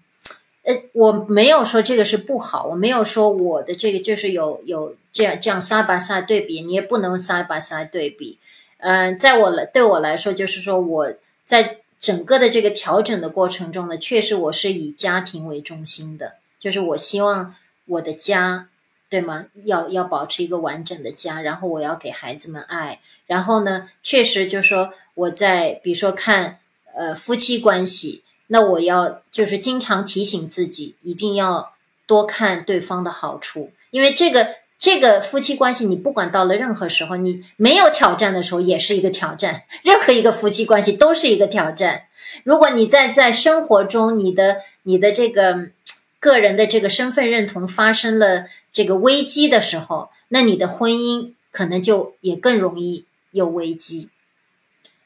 [0.64, 8.39] 呃，我没有说这个是不好，我没有说我的这个就是有有这样这样撒把撒对比，你也不能撒把撒对比。
[8.80, 11.14] 嗯，在我来对我来说，就是说我
[11.45, 17.53] 在整个的这个调整的过程中呢，确实我是以家庭为中心的，就是我希望
[17.86, 18.68] 我的家。
[19.10, 19.47] 对吗？
[19.66, 26.60] 要要保持一个完整的家，然后我要给孩子们爱，然后呢，确实就是说我在比如说看
[26.95, 31.74] 呃夫妻关系，那我要就是经常提醒自己，一定要
[32.05, 42.03] 多看对方的好处，因为这个这个夫妻关系，你不管到了任何时候，你没有挑战的时候也是一个挑战，任何一个夫妻关系都是一个挑战。
[42.43, 45.72] 如果你在在生活中，你的你的这个
[46.20, 48.45] 个人的这个身份认同发生了。
[48.72, 54.09] 这个危机的时候，那你的婚姻可能就也更容易有危机。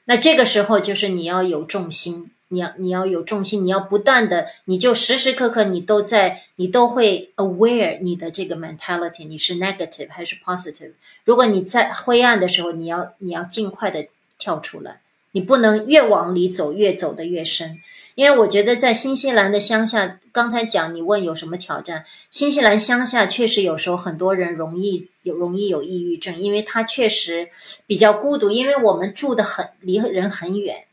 [0.06, 10.92] 那这个时候就是你要有重心，你要你要有重心，你要不断的，你就时时刻刻你都在，你都会 aware 你的这个 mentality，你是 negative 还是 positive？
[11.24, 14.08] 如果你在灰暗的时候，你要你要尽快的
[14.38, 15.00] 跳出来，
[15.32, 17.80] 你不能越往里走越走的越深。
[18.16, 27.50] 因为我觉得在新西兰的乡下，刚才讲你问有什么挑战，新西兰乡下确实有时候很多人容易有容易有抑郁症，因为他确实
[27.88, 30.86] 比较孤独，因为我们住的很离人很远，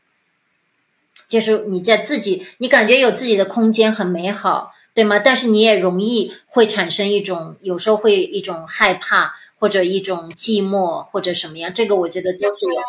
[1.27, 5.19] 就是你在自己，你感觉有自己的空间很美好，对吗？
[5.19, 12.81] 但是你也容易会产生一种有时候会一种害怕或者一种寂寞或者什么样，这个我觉得都是有。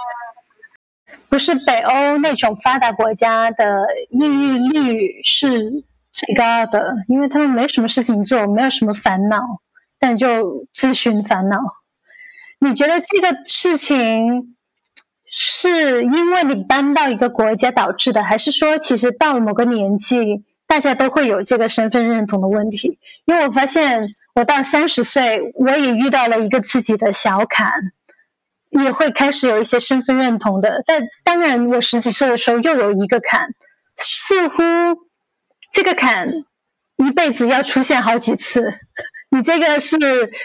[1.29, 9.39] 不是北欧那种发达国家的抑郁率是最高的，因为他们没什么事情做，没有什么烦恼，
[9.99, 11.59] 但就自寻烦恼。
[12.59, 14.55] 你觉得这个事情
[15.29, 22.99] 是因为你搬到一个国家导致的，还是说其实到了某个年纪，大家都会有这个身份认同的问题？
[23.25, 24.05] 因为我发现
[24.35, 27.71] 我到三十岁，我也遇到了一个自己的小坎。
[28.73, 33.41] 也会开始有一些身份认同的，但当然，我十几岁的时候又有一个坎，
[33.97, 34.57] 似乎
[35.73, 36.45] 这个坎
[36.97, 38.79] 一辈子要出现好几次。
[39.31, 39.97] 你这个是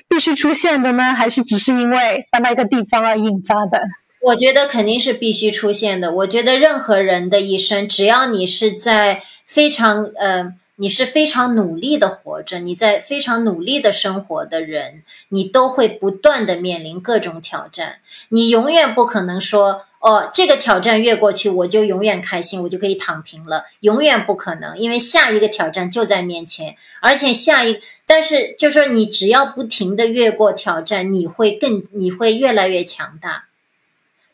[0.07, 3.81] 必须出现的呢，还是只是因为搬到一个地方而引发的？
[4.21, 6.11] 我觉得肯定是必须出现的。
[6.11, 10.53] 我觉得任何人的一生，只要你是在非常呃。
[10.79, 17.99] 你是非常努力的活着，你在非常努力的生活的人，你都会不断的面临各种挑战。
[18.29, 33.45] 你永远不可能说，哦，这个挑战越过去，我就永远开心，我就可以躺平了，永远不可能，因为下一个挑战就在面前，而且下一，但是就是说你只要不停的越过挑战，你会更，你会越来越强大。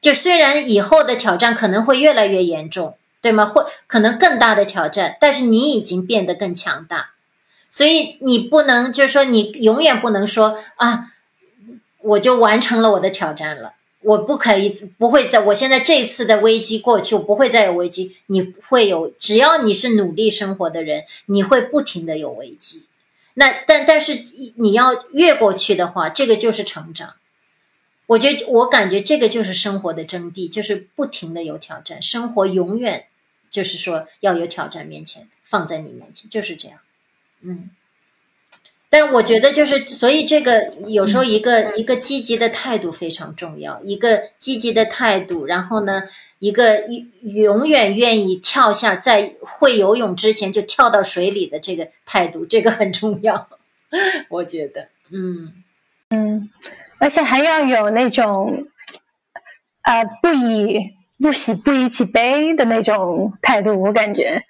[0.02, 2.98] 就虽然以后的挑战可能会越来越严重。
[3.24, 3.46] 对吗？
[3.46, 7.12] 会可能更大的挑战，但是你已经变得更强大，
[7.70, 11.14] 所以你不能就是说你永远不能说啊，
[12.02, 18.18] 我就完成了我的挑战了，我不可以不会在我现在这一次的危机过去，我不会再有危机。
[18.26, 22.84] 你会有，只要你是努力生活的人，你会不停的有危机。
[23.36, 24.26] 那但但是
[24.58, 27.14] 你要越过去的话，这个就是成长。
[28.08, 33.08] 我觉得我感觉这个就是生活的真谛，就是不停的有挑战，生活永远。
[33.54, 36.80] 就是说，要有挑战面前放在你面前，就是这样，
[37.42, 37.70] 嗯。
[38.90, 46.04] 但是我觉得，就是所以这个有时候一个一个积极的态度非常重要，一个积极的态度，然后呢，
[46.40, 46.82] 一个
[47.22, 53.50] 永远愿意跳下，在会游泳之前就跳到水里的这个态度，这个很重要。
[54.30, 55.64] 我觉得，嗯
[56.10, 56.50] 嗯，
[56.98, 58.66] 而且还要有那种
[59.84, 60.96] 呃，不以。
[61.20, 64.44] 不喜不以己悲的那种态度，我感觉，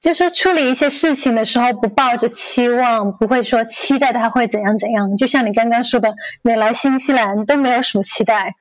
[0.00, 5.16] 就说处理一些事情的时候，不抱着期望，不会说期待他会怎样怎样。
[5.16, 8.54] 就像你刚刚说的，你来新西兰都没有什么期待，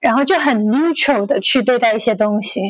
[0.00, 2.60] 然后就很 neutral 的去对待一些东西。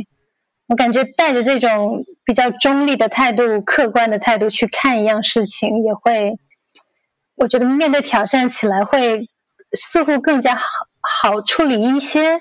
[0.69, 6.39] 我感觉带着这种比较中立的态度、客观的态度去看一样事情，也会
[7.37, 9.29] 我觉得面对挑战起来会
[9.75, 10.67] 似乎更加好
[11.01, 12.41] 好处理一些。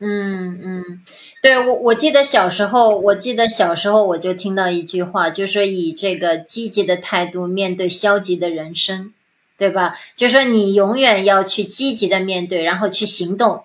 [0.00, 1.02] 嗯嗯，
[1.42, 9.12] 对我我记得小时候，我记得小时候我就听到一句话，就说以这个积极的态度面对消极的人生，
[9.56, 9.98] 对吧？
[10.14, 13.64] 就说你永远要去积极的面对，然后去行动。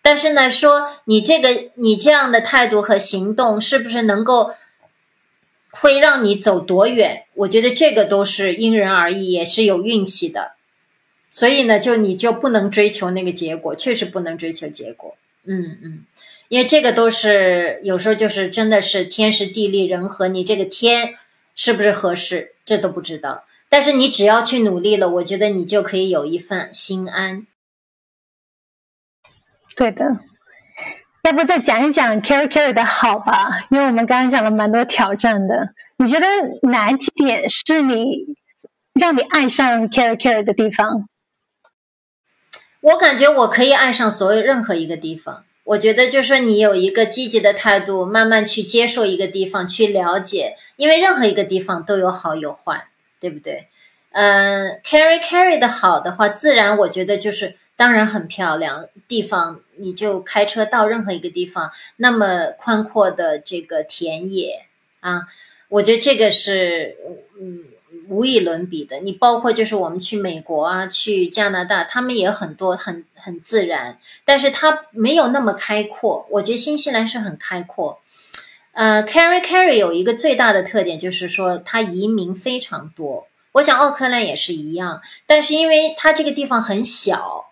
[0.00, 4.52] 但是呢，说你这个你这样的态度和行动是不是能够
[5.72, 7.24] 会让你走多远？
[7.34, 10.52] 我觉得这个都是因人而异，也是有运气的。
[11.28, 15.16] 所以呢，就你就不能追求那个结果，确实不能追求结果。
[15.44, 16.06] 嗯嗯，
[16.48, 21.14] 因为这个都是有时候就是真的是天时地利人和，你这个天
[21.54, 23.44] 是不是合适，这都不知道。
[23.68, 27.46] 但是你只要去努力了，我觉得你就可以有一份心安。
[29.74, 30.04] 对的，
[31.22, 33.66] 要不再讲一讲 Carry Carry 的好吧？
[33.70, 36.26] 因为我们刚刚讲了蛮多挑战的，你觉得
[36.70, 38.36] 哪几点是你
[38.92, 41.08] 让你爱上 Carry Carry 的地方？
[42.82, 45.44] 我感觉我可以爱上所有任何一个地方。
[45.62, 52.88] 我觉得就是你有一个积极的态度，慢慢去接受一个地方，去了解，因为任何一个地方都有好有坏，
[53.20, 53.68] 对不对？
[54.10, 64.66] 嗯，Carry Carry 的好的话，自然我觉得就是当然很漂亮地方，你就开车到任何一个地方，那么宽阔的这个田野
[64.98, 65.28] 啊，
[65.68, 66.96] 我觉得这个是
[67.40, 67.66] 嗯。
[68.08, 76.26] 无以伦比的，你包括就是我们去美国啊，去加拿大，他们也很多很很自然，但是它没有那么开阔。
[76.30, 78.00] 我觉得新西兰是很开阔。
[78.72, 87.46] 呃，Carry Carry 有一个最大的特点就是说它移民非常多，我想奥克兰也是一样，但是因为它这个地方很小，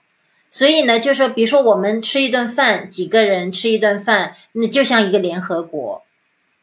[0.51, 6.03] 所以呢，就说比如说我们吃一顿饭，几个人吃一顿饭，那就像一个联合国，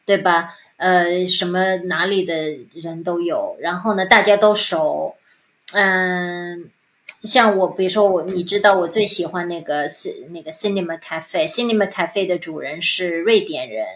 [0.04, 0.54] 对吧？
[0.78, 2.34] 呃，什么哪里的
[2.72, 5.16] 人都有，然后呢，大家都熟，
[5.72, 6.70] 嗯，
[7.24, 9.86] 像我，比如说我，你知道我最喜欢那个
[10.30, 13.86] 那个 Cinema Cafe，Cinema Cafe 的主人是瑞典人，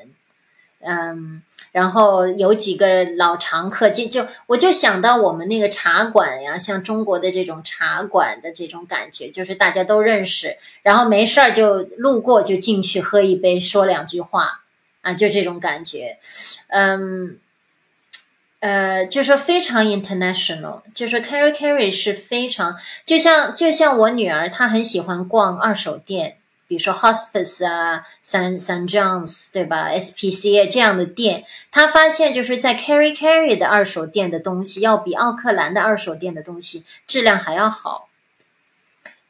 [0.81, 14.62] 嗯，然后有几个老常客，就就我就想到我们那个茶馆呀，像中国的这种茶馆的这种感觉，就是大家都认识，然后没事儿就路过就进去喝一杯，说两句话。
[15.03, 16.19] 啊，就这种感觉，
[16.69, 17.39] 嗯，
[18.61, 26.39] 呃，就说非常 international，就说 Carry Carry 是非常，就像就像我女儿，她很喜欢逛二手店，
[26.69, 38.09] 比如说 Hospice 啊、San San John's 对吧？SPCA 这样的店，她发现就是在 Carry Carry 的二手店的东西，要比奥克兰的二手店的东西质量还要好。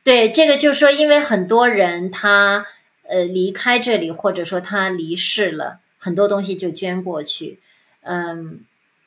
[0.04, 2.66] 对，这个就说，因为很多人他。
[3.08, 7.58] 呃，离开这里，或者说他离世了，很多东西就捐过去，
[8.02, 8.60] 嗯，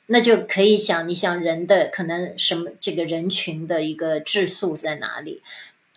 [0.07, 5.41] 那就可以想，你想人的可能什么这个人群的一个质素在哪里？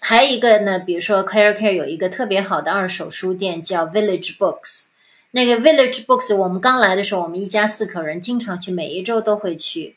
[0.00, 4.86] 还有一个呢，比如说 Care Care 有一个特别好的二手书店叫 Village Books，
[5.32, 9.96] 那个 Village Books 我们刚来的时候，我们一家四口人经常去，每一周都会去，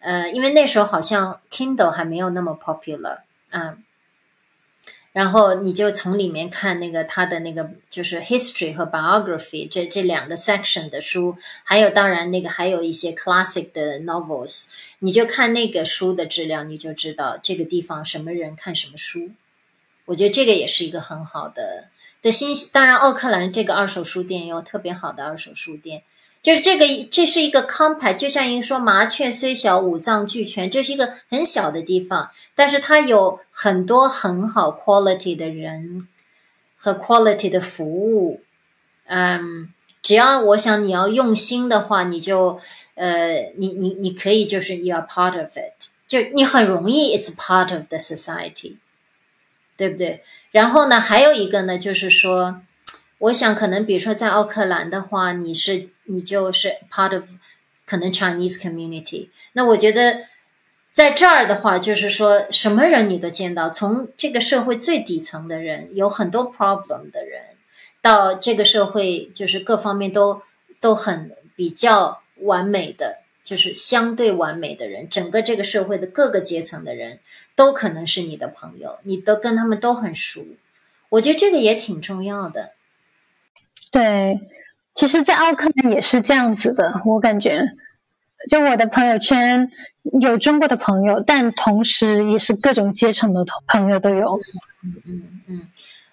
[0.00, 3.20] 呃，因为那时候好像 Kindle 还没有那么 popular，
[3.50, 3.82] 嗯。
[5.16, 14.66] 然后你就从里面看那个他的那个就是 history 和 biography 这这两个 section 的书，还有当然那个还有一些 classic 的 novels，
[14.98, 19.30] 你就看那个书的质量，你就知道这个地方什么人看什么书。
[20.04, 21.88] 我觉得这个也是一个很好的
[22.20, 26.02] 的新，当然奥克兰这个二手书店也有特别好的二手书店。
[26.46, 36.06] 就是这个，这是一个 compact，就像一说麻雀虽小五脏俱全，这是一个很小的地方，但是它有很多很好 quality 的人
[36.76, 38.42] 和 quality 的服务。
[39.06, 42.60] 嗯，只要我想你要用心的话，你就
[42.94, 48.76] 呃，你你你可以就是 you are part of it，就你很容易 it's part of the society，
[49.76, 50.22] 对不对？
[50.52, 52.62] 然后呢，还有一个呢，就是说。
[53.18, 57.28] 我想，可能比如说在奥克兰的话，你是你就是 part of
[57.84, 59.28] 可能 Chinese community。
[59.52, 60.26] 那我觉得
[60.92, 67.42] 在这儿的话，就是说什么人你都见到，从这个社会最底层的人，有很多 problem 的人，
[68.00, 70.42] 到这个社会就是各方面都
[70.80, 77.20] 都很比较完美的，就是相对完美的人，整个这个社会的各个阶层的人
[77.54, 80.46] 都可能是你的朋友，你都跟他们都很熟。
[81.10, 82.72] 我觉得这个也挺重要的。
[83.90, 84.40] 对，
[84.96, 87.02] 其实，在奥克兰也是这样子的。
[87.04, 87.62] 我感觉，
[88.48, 89.70] 就我的朋友圈
[90.22, 94.40] 有中国的朋友，但同时也是各种阶层的朋友都有。
[94.82, 95.68] 嗯嗯嗯，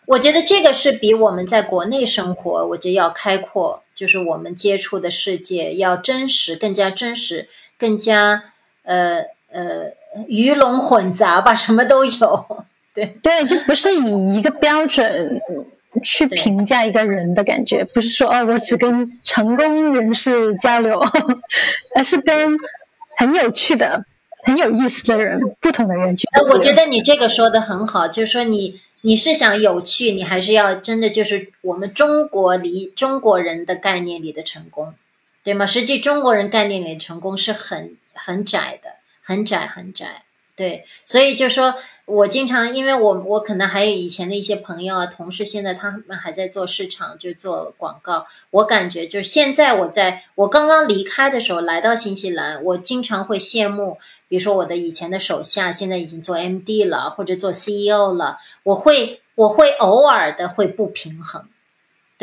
[0.08, 7.48] 我觉得这个是比我们在国内生活，我觉得要开阔，就是我们接触的世界要真实，更加真实，
[7.80, 8.52] 更加
[8.84, 9.94] 呃呃
[10.28, 12.66] 鱼龙混杂吧，什么都有。
[12.94, 15.42] 对对，就不是以一个标准
[16.02, 21.00] 去评价一个人的感觉，不是说哦，我只跟成功人士交流，
[21.96, 22.58] 而是跟
[23.18, 24.06] 很有趣的、
[24.44, 26.26] 很有意思的人、不同的人去。
[26.50, 34.94] 我觉得你这个说的很好，就是说你你是想有趣，你还是要真的就是我们中国里中国人的概念里的成功，
[35.44, 35.66] 对吗？
[35.66, 40.24] 实际中国人概念里的成功是很很窄的，很窄很窄。
[40.56, 41.74] 对，所以就说，
[42.06, 48.28] 我经常，因为我我可能还有以前的一些朋友啊、同事，现在他们还在做市场，就做广告。
[48.52, 53.98] 我感觉就是现在我在我刚刚离开的时候，来到新西兰，我经常会羡慕，
[54.28, 61.48] 比如说我的以前的手下，现在已经做 MD 了，或者做 CEO 了，我会我会偶尔的会不平衡。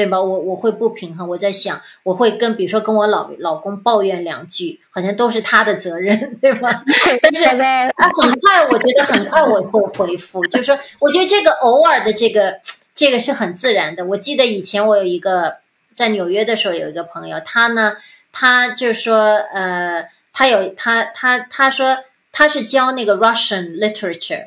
[0.01, 0.19] 对吧？
[0.19, 6.83] 我我会不平衡，我在想，我会跟比如说跟我老老公抱怨两句，好像都是他的责任，对吧？
[7.21, 12.61] 但是啊，很快，我觉得很快我会回复，就是说，我觉得这个偶尔的这个
[12.95, 14.07] 这个是很自然的。
[14.07, 15.59] 我记得以前我有一个
[15.95, 17.99] 在纽约的时候有一个朋友，他呢，
[18.33, 21.99] 他就说，呃，他有他他他说
[22.33, 24.47] 他是教那个 Russian literature，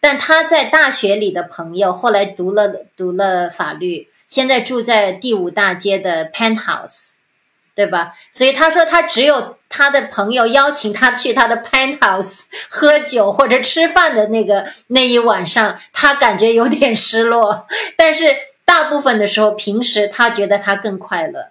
[0.00, 4.08] 但他在大学里的朋友后来读了读了法律。
[4.32, 7.16] 现在住在第五大街的 Penthouse，
[7.74, 8.14] 对吧？
[8.30, 17.66] 所以他说他只有他的朋友邀请他去他的 Penthouse 喝酒或者吃饭的那个那一晚上，他感觉有点失落。
[17.94, 21.50] 但是大部分的时候，平时他觉得他更快乐，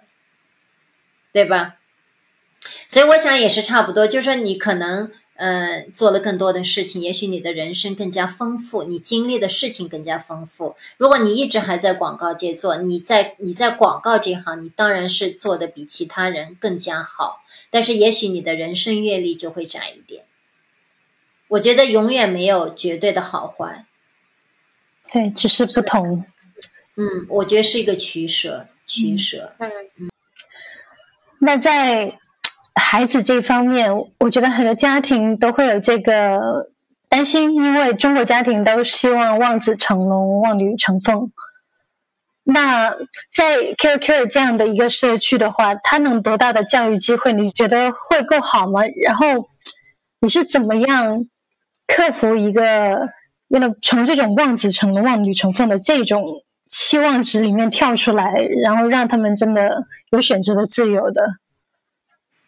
[1.32, 1.76] 对吧？
[2.88, 5.12] 所以我想也是差不多，就是说你可能。
[5.42, 10.76] 呃，做了更多的事情，也许你的人生更加丰富，你经历的事情更加丰富。
[10.98, 17.42] 如果你一直还在广告界做，你在你在广告这行，你当然是做的比其他人更加好。
[17.70, 20.26] 但是，也许你的人生阅历就会窄一点。
[21.48, 23.84] 我觉得永远没有绝对的好坏，
[25.12, 26.24] 对，只是不同。
[26.94, 29.56] 嗯，我觉得是一个取舍，取舍。
[29.58, 30.10] 嗯嗯。
[31.40, 32.20] 那在。
[32.74, 36.70] 孩子这方面，我觉得很多家庭都会有这个
[37.08, 41.30] 担心，因为中国家庭都希望望子成龙、望女成凤。
[42.44, 42.90] 那
[43.32, 48.80] 在 QQ 这样的一个社区的话，他能得到的教育机会，你觉得会够好吗？
[49.04, 49.48] 然后
[50.20, 51.26] 你是怎么样
[51.86, 53.10] 克服一个
[53.48, 56.24] 为了从这种望子成龙、望女成凤的这种
[56.68, 58.32] 期望值里面跳出来，
[58.64, 61.22] 然后让他们真的有选择的自由的？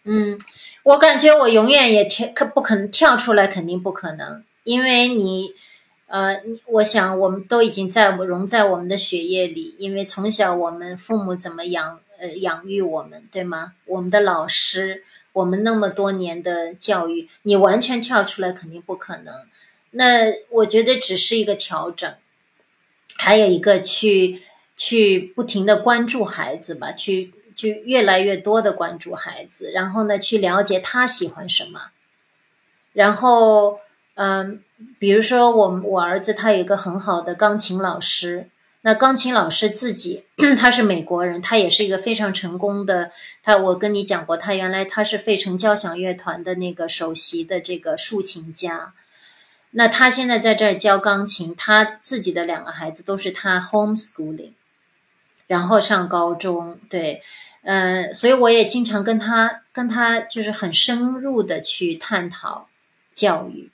[0.07, 0.39] 嗯，
[0.83, 3.47] 我感觉我永远也跳，可不可能跳出来？
[3.47, 5.55] 肯定不可能，因为你，
[6.09, 13.73] 呃，我想我们都已经在融在我们的血液里，因为从小我们父母怎么养，呃，养育我们，对吗？
[13.87, 19.35] 我们的老师，我们那么多年的教育，你完全跳出来肯定不可能。
[19.93, 22.15] 那我觉得只是一个调整，
[23.17, 24.43] 还有一个去
[24.77, 27.33] 去不停的关注孩子吧，去。
[27.55, 31.91] 就越来越多的关注孩子，然后呢，去了解他喜欢什么。
[32.93, 33.81] 然后，
[34.15, 34.63] 嗯，
[34.99, 38.49] 比如说我我儿子他有一个很好的钢琴老师，
[38.83, 40.25] 那钢琴老师自己
[40.57, 43.11] 他是美国人，他也是一个非常成功的。
[43.43, 48.93] 他我跟你讲过，他原来他是费城交响乐团的那个首席的这个竖琴家。
[49.73, 54.53] 那他现在在这儿教钢琴，他自己的两个孩子都是他 homeschooling，
[55.49, 57.23] 然后上高中，对。
[57.67, 62.69] 嗯，所以我也经常跟他跟他就是很深入的去探讨
[63.15, 63.71] 教育，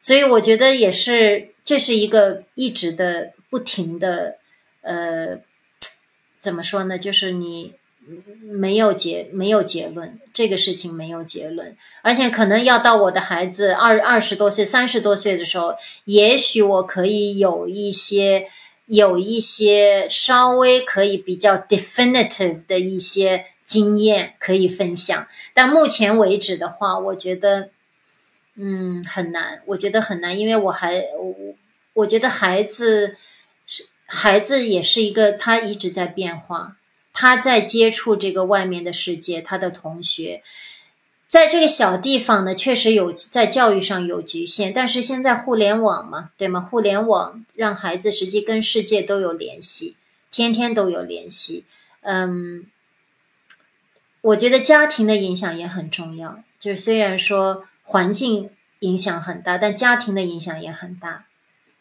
[0.00, 4.38] 所以我觉得也是这是一个一直的不停的
[4.82, 5.40] 呃，
[6.38, 6.96] 怎么说呢？
[6.96, 7.74] 就是你
[8.40, 15.74] 没有结没有结论，这个事情没有结论，而且可能要到我的孩子二二十多岁、三十多岁的时候，
[16.04, 18.46] 也许我可以有一些。
[18.86, 27.70] 有一些稍微可以比较 definitive 的一些经验可以分享，但目前为止的话，我觉得，
[28.56, 31.34] 嗯，很难，我觉得很难，因为我还我
[31.94, 33.16] 我觉得孩子
[33.66, 36.76] 是孩子也是一个，他一直在变化，
[37.12, 40.42] 他在接触这个外面的世界，他的同学。
[41.34, 46.60] 在这个小地方呢，确实有在教育上有局限，但是现在互联网嘛，对吗？
[46.60, 49.96] 互联网让孩子实际跟世界都有联系，
[50.30, 51.64] 天天都有联系。
[52.02, 52.64] 嗯，
[54.20, 61.24] 我觉得家庭的影响也很重要，就是虽然说环境影响很大，但家庭的影响也很大。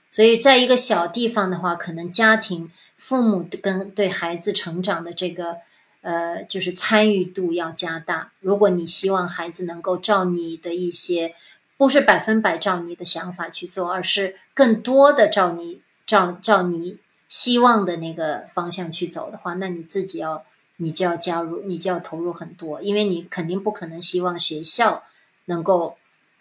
[0.10, 5.58] 所以在一个小地方的话，可能家庭父母跟对孩子成长的这个。
[6.04, 8.32] 呃，就是参与度要加大。
[8.40, 11.34] 如果你希望孩子能够照你的一些
[11.78, 20.44] 不是百分百照你的想法去做，而是更多的照你照照你希望的那个方向去走的话，那你自己要
[20.78, 25.04] 你就要加入，你就要投入很多，因为你肯定不可能希望学校
[25.46, 25.98] 能够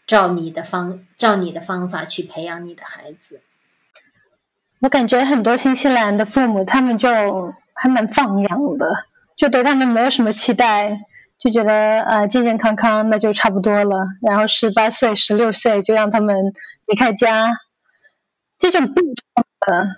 [0.06, 3.40] 照你的方照你的方法去培养你的孩子。
[4.80, 7.08] 我感觉很多新西兰的父母，他们就
[7.72, 9.06] 还蛮放养的，
[9.42, 11.00] 就对他们没有什么期待，
[11.36, 13.96] 就觉得呃健健康康那就差不多了。
[14.20, 16.36] 然后十八岁、十六岁就让他们
[16.86, 17.50] 离开家，
[18.56, 19.96] 这种不同的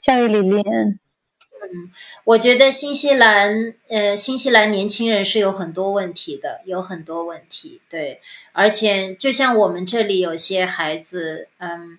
[0.00, 0.64] 教育理念。
[0.64, 1.92] 嗯，
[2.24, 7.80] 我觉得新西兰呃新西兰年轻人是有很多问题的，有很多问题。
[7.88, 8.20] 对，
[8.50, 11.98] 而且就像我们这里有些孩子，嗯。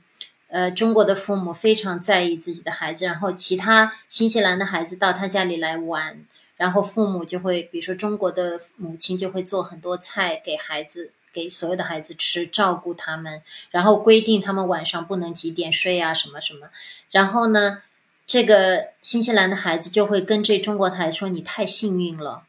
[0.50, 13.42] 呃，中国的父母非常在意自己的孩子，然后其他新西兰的孩子到他家里来玩，然后父母就会，比如说中国的母亲就会做很多菜给孩子，给所有的孩子吃，照顾他们，
[13.72, 16.70] 然后规定他们晚上不能几点睡啊，什么什么。
[17.12, 17.82] 然后呢，
[18.28, 22.44] 这个新西兰的孩子就会跟这中国孩子说：“你太幸运了。”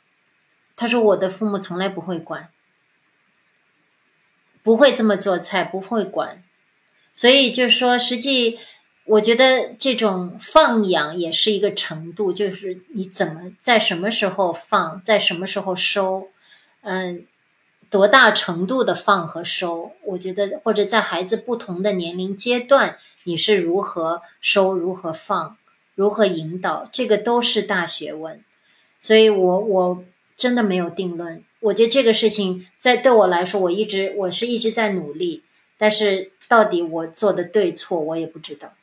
[0.76, 2.48] 他说：“我的父母从来不会管，
[4.62, 6.42] 不会这么做菜，不会管。”
[7.14, 8.58] 所以就说，实际
[9.04, 16.28] 我觉得这种放养也是一个程度，就是你怎么在什么时候放，在什么时候收，
[16.80, 17.26] 嗯，
[17.90, 25.56] 多大程度的放和收，我觉得或者在孩子不同的年龄阶段，你是如何收、如何放、
[25.94, 28.42] 如何引导，这个都是大学问。
[28.98, 31.44] 所以我我真的没有定论。
[31.60, 35.42] 我觉得这个事情在对我来说，我一直我是一直在努力，
[35.76, 36.30] 但是。
[36.46, 38.74] 到底我做的对错，我也不知道。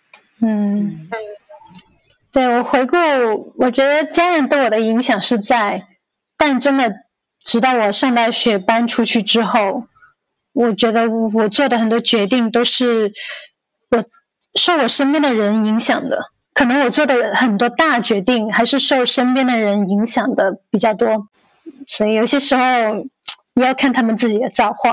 [0.42, 1.08] 嗯，
[2.32, 2.98] 对我回顾，
[3.58, 5.88] 我觉得家人对我的影响是在，
[6.36, 6.96] 但真的，
[7.44, 9.86] 直到我上大学搬出去之后，
[10.54, 13.14] 我觉得我做的很多决定都是
[13.92, 14.04] 我
[14.56, 16.32] 受我身边的人影响的。
[16.54, 21.28] 可能我做的很多大决定还是受身边的人影响的比较多，
[21.88, 22.64] 所以有些时候
[23.56, 24.92] 也要看他们自己的造化。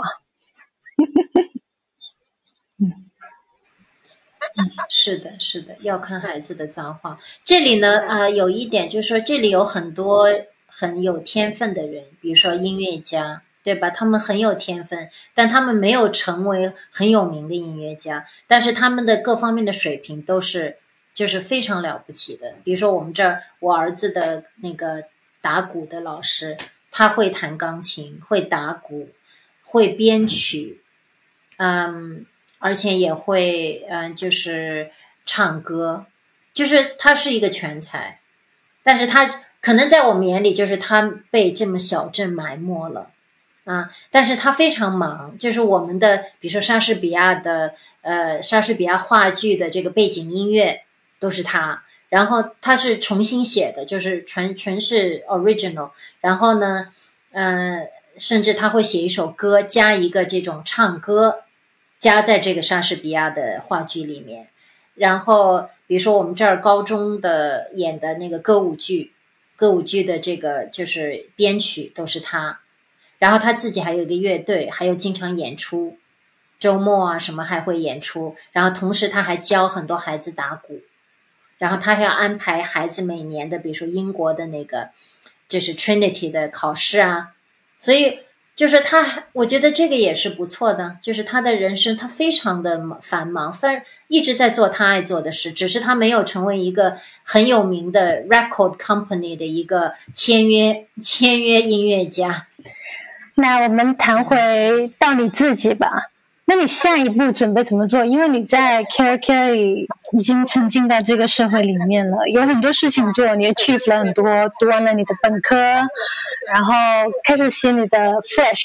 [4.91, 7.17] 是的，是的，要看孩子的造化。
[7.45, 10.27] 这里呢，啊，有一点就是说，这里有很多
[10.67, 13.91] 很有天分的人，比如说音乐家，对吧？
[13.91, 20.79] 他们很有天分，但他们没有成为很有名的音乐家，但是他们的各方面的水平都是
[21.13, 22.55] 就是非常了不起的。
[22.65, 25.05] 比如说我们这儿，我儿子的那个
[25.41, 26.57] 打鼓的老师，
[26.91, 29.11] 他会弹钢琴，会打鼓，
[29.63, 30.81] 会编曲，
[31.59, 32.25] 嗯。
[32.59, 34.91] 而且也会，嗯，就是
[35.25, 36.07] 唱歌，
[36.53, 38.21] 就是他是一个全才，
[38.83, 43.11] 但是他可能在我们眼里，就是他被这么小镇埋没了，
[43.65, 50.83] 啊，但是他非常忙，就是我们的，比如说莎士比亚的，呃，莎士比亚话剧的这个背景音乐
[51.21, 55.91] 都是他，然后他是重新写的，就是全全是 original，
[56.21, 56.89] 然后呢，
[57.31, 57.87] 嗯，
[58.17, 61.43] 甚至他会写一首歌，加一个这种唱歌。
[61.99, 64.49] 加在这个莎士比亚的话剧里面，
[64.95, 69.13] 然后比如说我们这儿高中的演的那个歌舞剧，
[69.57, 72.61] 歌舞剧的这个就是编曲都是他，
[73.19, 75.99] 然后他自己还有一个乐队，还有经常演出，
[76.61, 80.83] 周末啊什么还会演出，然后同时他还教很多孩子打鼓，
[81.59, 84.91] 然后他还要安排孩子每年的，比如说英国的那个
[85.49, 87.35] 就是 Trinity 的考试啊，
[87.77, 88.21] 所以。
[88.59, 90.97] 就是他，我觉得这个也是不错的。
[91.01, 102.49] 就是他的人生，他非常的繁忙，反一直在做他爱做的事，只是他没有成为一个很有名的 record company 的一个签约签约音乐家。
[103.37, 106.11] 那我们谈回到你自己吧。
[106.51, 108.03] 那你下一步准备怎么做？
[108.03, 114.25] 因为你在 Care Care 已经沉浸到这个社会里面了，有很多事情做，你 achieve 了很多，
[114.59, 115.55] 读完了你的本科，
[116.51, 116.73] 然后
[117.23, 118.63] 开始写你的 Flash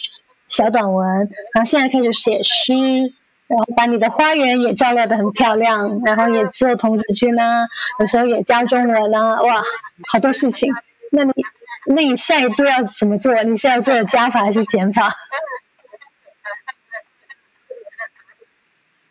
[0.47, 1.05] 小短文，
[1.53, 2.73] 然后现在开始写诗，
[3.47, 7.67] 然后把你的花园也照料的很漂亮，然后也做童子军呢，
[7.99, 9.61] 有时候也教中文呢，哇，
[10.07, 10.71] 好多事情。
[11.11, 11.33] 那你
[11.93, 13.43] 那你下一步要怎么做？
[13.43, 15.13] 你是要做加法还是减法？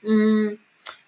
[0.05, 0.59] 嗯，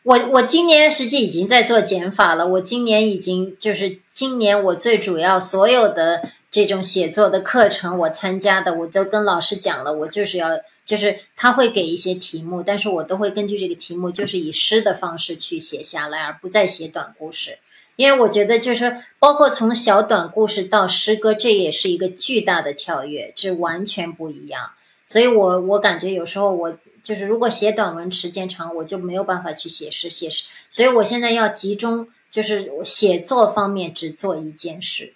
[0.05, 2.47] 我我今年实际已经在做减法了。
[2.47, 17.59] 我今年已经就是今年我最主要所有的这种写作的课程，我参加的我都跟老师讲了，我就是要就是他会给一些题目，但是我都会根据这个题目，就是以诗的方式去写下来，而不再写短故事。
[17.97, 24.71] 因为我觉得就是包括从小短故事到诗歌，这也是一个巨大的跳跃，这完全不一样。
[25.05, 26.79] 所以我我感觉有时候我。
[27.05, 35.15] 就是如果写短文时间长，我就没有办法去写诗写诗，所以我现在要集中，就是写作方面只做一件事，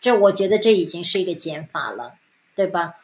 [0.00, 2.14] 这我觉得这已经是一个减法了，
[2.54, 2.94] 对吧？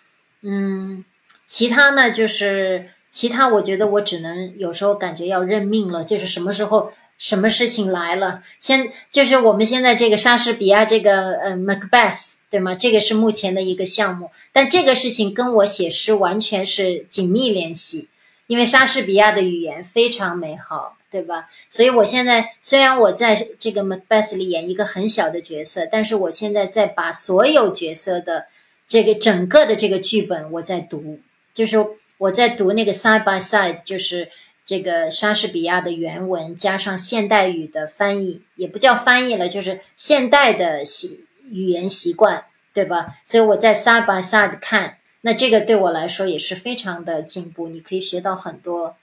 [0.41, 1.05] 嗯，
[1.45, 6.93] 其他呢就是其他，我觉得我只能有时候感觉要认命了，就是什么时候。
[7.21, 8.43] 什么事情来了？
[8.59, 12.75] 现就是我们现在这个莎士比亚这个呃 Macbeth 对吗？
[12.75, 18.09] 这个是目前的一个项目，但这个事情跟我写诗完全是紧密联系，
[18.51, 21.49] 因为莎士比亚的语言非常美好，对吧？
[21.69, 28.49] 所以我现在虽然我在这个 Macbeth 里演一个很小的角色，但是我现在在把所有角色的
[28.89, 31.21] 这个整个的这个剧本我在读，
[31.55, 31.77] 就是
[32.19, 34.29] 我在读那个 side by side，就是。
[34.63, 43.17] 这个莎士比亚的原文加上现代语的翻译，也不叫翻译了，就是现代的习语言习惯，对吧？
[43.25, 47.69] 所以我在 side by side 看，那这个对我来说也是非常的进步。
[47.69, 48.97] 你可以学到很多，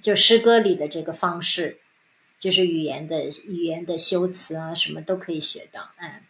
[0.00, 1.78] 就诗歌里的这个方式，
[2.38, 5.90] 就是语言的语言的修辞啊，什么都可以学到。
[6.00, 6.22] 嗯，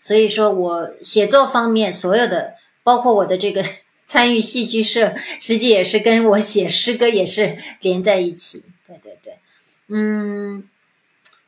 [0.00, 3.64] 所以说我写作方面所有的，包括我的这个。
[4.04, 8.62] 参与戏剧社，实际也是跟我写诗歌也是连在一起。
[8.86, 9.38] 对对对，
[9.86, 10.68] 嗯，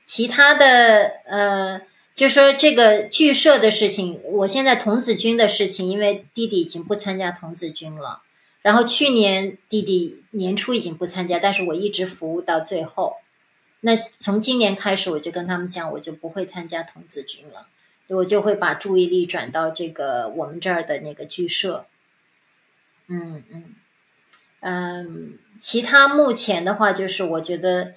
[0.05, 1.83] 其他的呃，
[2.15, 8.23] 就说这个剧社的事情，我现在童子军的事情，因为弟弟已经不参加童子军了，
[8.63, 13.17] 然后去年弟弟年初已经不参加，但是我一直服务到最后。
[13.81, 17.67] 那从今年开始，我就跟他们讲，我就不会参加童子军了，
[18.09, 21.87] 我就会把注意力转到这个我们这儿的那个剧社。
[23.09, 23.75] 嗯嗯
[24.61, 27.95] 嗯，其他目前的话，就是我觉得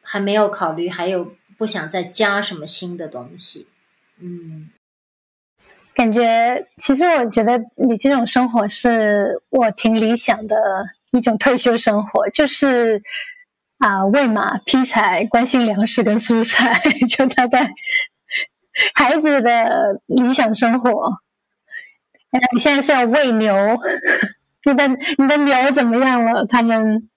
[0.00, 3.66] 还没有考虑，还有不想再加什么新的东西。
[4.20, 4.70] 嗯，
[5.94, 10.56] 感觉其实我觉得你这种生活是我挺理想的
[11.12, 13.02] 一种退休生活，就是
[13.78, 17.70] 啊喂马劈柴，关心粮食跟蔬菜，就大概
[18.94, 21.20] 孩子的理想生活。
[22.52, 23.54] 你现在是要喂牛，
[24.66, 24.88] 你的
[25.18, 26.44] 你的牛怎么样了？
[26.46, 27.08] 他们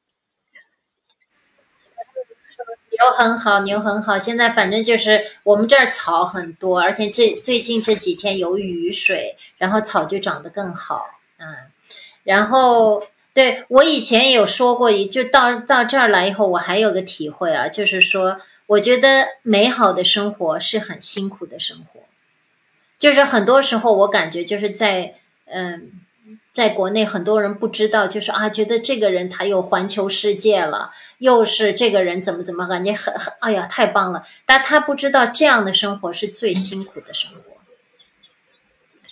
[2.97, 4.17] 牛很好，牛很好。
[4.17, 11.05] 现在反正就是我们这儿草很多，而且这最近这几天有雨水，然后草就长得更好。
[11.39, 11.45] 嗯，
[12.23, 22.01] 然后对我以前有说过，就到到这儿来以后，我还有个体会啊，就是说，我觉得美好的生活是很辛苦的生活。
[22.97, 25.13] 就是很多时候，我感觉就是在
[25.45, 25.91] 嗯，
[26.57, 30.89] 在国内很多人不知道，就是啊，觉得这个人他又环球世界了，
[31.19, 37.61] 又是这个人怎么怎么感觉很很哎呀太棒了，但他不知道这样的生活是最辛苦的生活，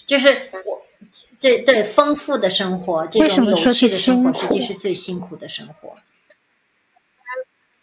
[0.07, 0.81] 就是我
[1.39, 5.93] 对对丰富的生活，这种有趣的生活，实际是最辛苦的生活。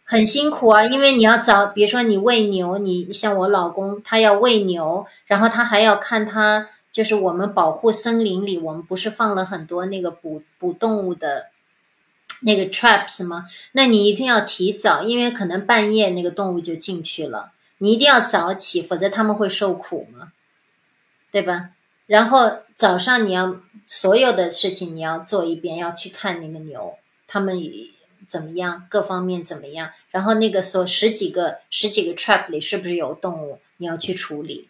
[0.02, 11.48] 很辛苦啊，因为你要早，比如说你喂牛，你像我老公，他要喂牛，然后他还要看他，就是我们保护森林里，我们不是放了很多那个捕捕动物的
[12.42, 13.46] 那个 traps 吗？
[13.72, 20.32] 那你一定要提早，因为可能半夜那个动物就进去了，你一定要早起，否则他们会受苦嘛，
[21.32, 21.70] 对吧？
[22.06, 27.58] 然后早上你要所有的事情你要做一遍，要去看那个牛，他们。
[28.28, 28.86] 怎么样？
[28.88, 29.90] 各方面怎么样？
[30.10, 33.58] 然后那个所十几个十几个 trap 里是不是有动物？
[33.76, 34.68] 你要去处理。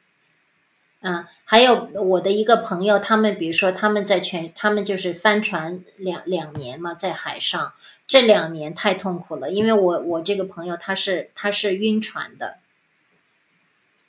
[1.03, 7.75] 嗯，还有我的一个朋友，他们比如说他们在全，他们就是帆船两两年嘛，在海上
[8.07, 12.59] 这两年太痛苦了，因为我我这个朋友他是他是晕船的，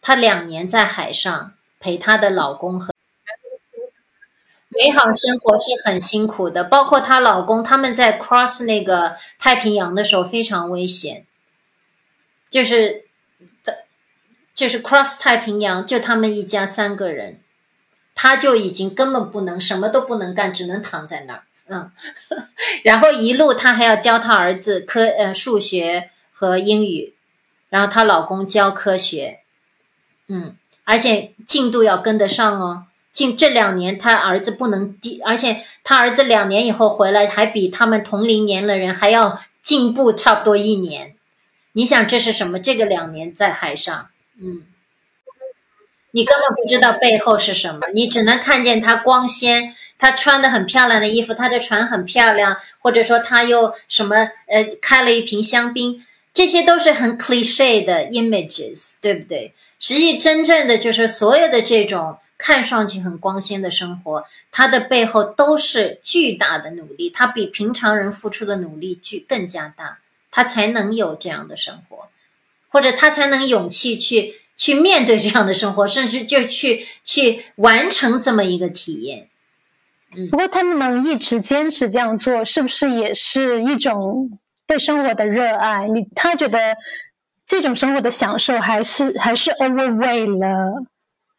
[0.02, 2.94] 他两年在海上陪她的老公和。
[4.76, 11.28] 美好生活是很辛苦的，包括她老公，他们在 cross 那个太平洋的时候非常危险，
[12.50, 13.06] 就是，
[14.54, 17.40] 就是 cross 太平洋，就他们一家三个人，
[18.14, 21.92] 他就已经根本不能什么都不能干，只能躺在那儿，嗯，
[22.84, 27.14] 然后一路他还要教他儿子科呃数学和英语，
[27.70, 29.40] 然后她老公教科学，
[30.28, 32.86] 嗯，而且进度要跟得上哦。
[33.12, 41.16] 近这两年，他儿子不能低，而且他儿子两年以后回来，还比他们同龄年的人还要进步差不多一年。
[41.74, 42.60] 你想这是什么？
[42.60, 44.10] 这个两年在海上，
[44.40, 44.64] 嗯，
[46.12, 54.16] 你根本不知道背后是什么，你只能看见他光鲜，他穿的很漂亮的衣服，他的船很漂亮，或者说他又什么
[54.48, 59.54] 呃开了一瓶香槟，这些都是很 cliche 的 images，对不对？
[59.80, 62.18] 实际真正的就是所有的这种。
[62.36, 72.10] 看上去很光鲜的生活，它的背后都是巨大的努力，他比平常人付出的努力巨更加大，他才能有这样的生活，
[72.74, 79.30] 或者他才能勇气去去面对这样的生活，甚至就去去完成这么一个体验。
[80.18, 85.88] 嗯不过他们能一直坚持这样做，是不是也是一种对生活的热爱？
[85.88, 86.76] 你他觉得
[87.46, 90.84] 这种生活的享受，还是还是 overweigh 了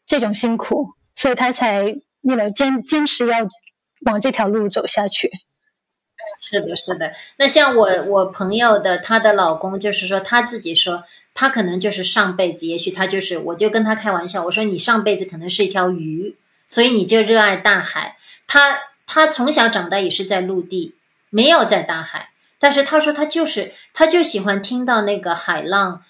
[0.07, 3.39] 这种辛苦，所以他才你能坚坚持要
[4.07, 5.31] 往这条路走下去。
[6.43, 7.13] 是的，是的。
[7.39, 11.05] 那像我我朋友的她的老公，就是说他自己说，
[11.35, 16.37] 他可能就是上辈子，也许他就是，我就跟他开玩笑，我说你上辈子可能是一条鱼，
[16.69, 18.17] 所以你就热爱大海。
[18.47, 20.95] 他他从小长大也是在陆地，
[21.31, 22.31] 没有在大海。
[22.61, 26.03] 但是他说他就是他就喜欢听到那个海浪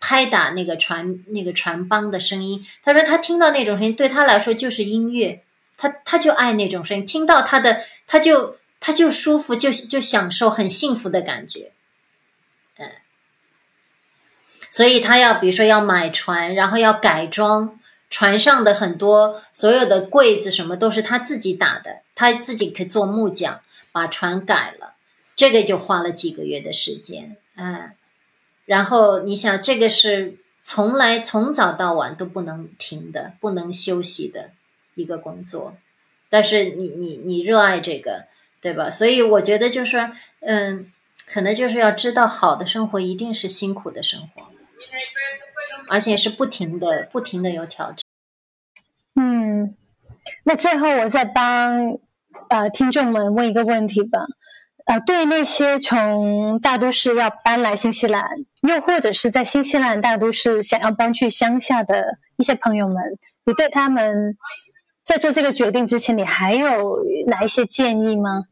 [0.00, 2.66] 拍打那个船那个船帮的声音。
[2.82, 5.42] 他说他听到那种声音对他来说就是音乐，
[5.76, 11.72] 他他就爱那种声音，听到他的他就他就舒服，就就享受很幸福的感觉。
[14.72, 17.78] 所以他要比如说要买船，然后要改装。
[18.14, 24.92] 船上的很多所有的柜子什么都是他自己打的，他自己可以做木匠，把船改了，
[25.34, 27.92] 这个就花了几个月的时间，嗯，
[28.66, 34.50] 然后你想，这个是从来从早到晚都不能停的，不能休息的
[34.94, 35.74] 一个工作，
[36.28, 38.26] 但是你你你热爱这个，
[38.60, 38.90] 对吧？
[38.90, 40.10] 所以我觉得就是，
[40.40, 40.92] 嗯，
[41.28, 44.51] 可能就是要知道，好的生活一定是辛苦的生活。
[45.92, 47.98] 而且是不停的、不停的有挑战。
[49.14, 49.76] 嗯，
[50.44, 51.98] 那最后我再帮
[52.48, 54.20] 呃听众们问一个问题吧。
[54.86, 58.26] 呃，对那些从大都市要搬来新西兰，
[58.62, 62.96] 又或者是在新西兰大都市想要搬去乡下的一些朋友们，
[63.44, 64.36] 你对他们
[65.04, 68.44] 在做这个决定之前，你还有哪一些建议吗？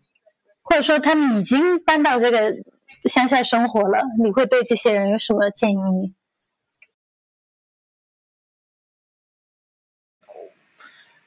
[0.63, 2.55] 或者说他们已经搬到这个
[3.09, 6.13] 乡下生活了，你会对这些人有什么建议？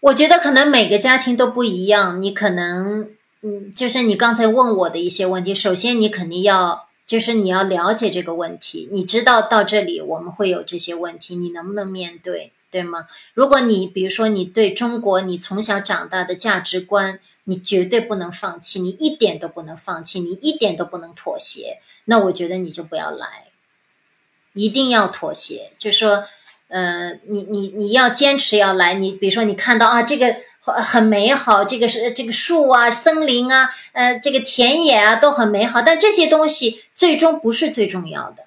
[0.04, 3.10] 我觉得可能每个家庭都不一样，你可能，
[3.42, 13.08] 嗯，就是你刚才问我的一些问题，首先你肯定要，就是你要了解这个问题，你知道到这里我们会有这些问题，你能不能面对，对吗？
[13.34, 23.46] 如果你比如说你对中国你从小长大的价值观，你绝对不能放弃，你一点都不能放弃，你一点都不能妥协，那我觉得你就不要来，
[24.52, 26.26] 一定要妥协，就说。
[26.74, 38.46] 呃，你你你要坚持要来，你比如说你看到啊，这个很美好，这个是这个树啊、森林啊，呃，这个田野啊都很美好，但这些东西最终不是最重要的。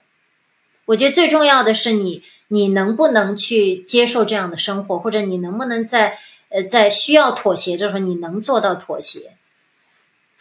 [0.87, 6.19] 我觉得最重要的是你你能不能去接受这样的生活，或者你能不能在
[6.49, 9.36] 呃在需要妥协的时候你能做到妥协。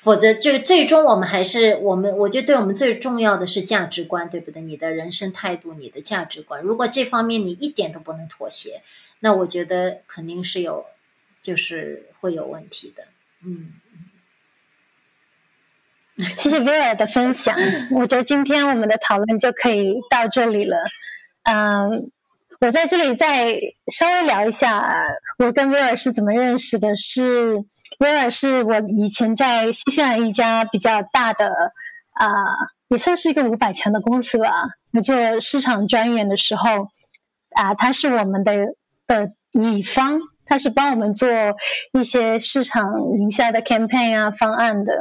[0.06, 4.62] 否则，就最终我们还是我们，我觉得对我们最重要的是价值观，对不对？
[4.62, 8.84] 你的人生态度，你的价值观，如果这方面你一点都不能妥协，
[9.22, 10.86] 那我觉得肯定是有，
[11.42, 13.06] 就是会有问题的。
[13.44, 13.74] 嗯，
[16.38, 17.58] 谢谢 Vera 的分享，
[17.90, 20.78] 我觉得今天我们的讨论就可以到这里了。
[21.46, 22.12] 嗯。
[22.62, 23.60] 我在这里再
[23.92, 24.94] 稍微聊一下，
[25.40, 26.96] 我跟威尔是怎么认识的？
[26.96, 27.64] 是
[28.00, 31.48] 威尔是我以前在新西兰一家比较大的
[32.14, 32.28] 啊，
[32.88, 34.52] 也算是一个五百强的公司吧。
[34.94, 36.88] 我做市场专员的时候
[37.56, 38.54] 啊，他是我们的
[39.06, 40.20] 的乙方。
[40.46, 41.28] 他是帮我们做
[41.94, 44.94] 一些市场营销的 campaign 啊方案的，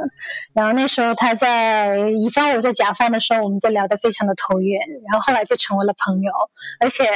[0.53, 4.79] 然后那时候他在乙方，我在甲方的时候，我们就聊得非常的投缘，
[5.09, 6.31] 然后后来就成为了朋友，
[6.79, 7.07] 而且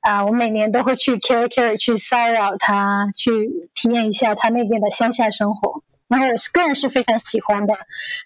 [0.00, 5.82] 啊，我每年都会去 Kiri Kiri 去骚扰他，去体验一下他那边的乡下生活。
[6.10, 7.74] 然后我是个人是非常喜欢的，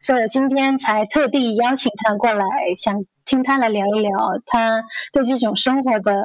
[0.00, 2.44] 所以我今天才特地邀请他过来，
[2.78, 4.10] 想听他来聊一聊
[4.46, 4.82] 他
[5.12, 6.24] 对这种生活的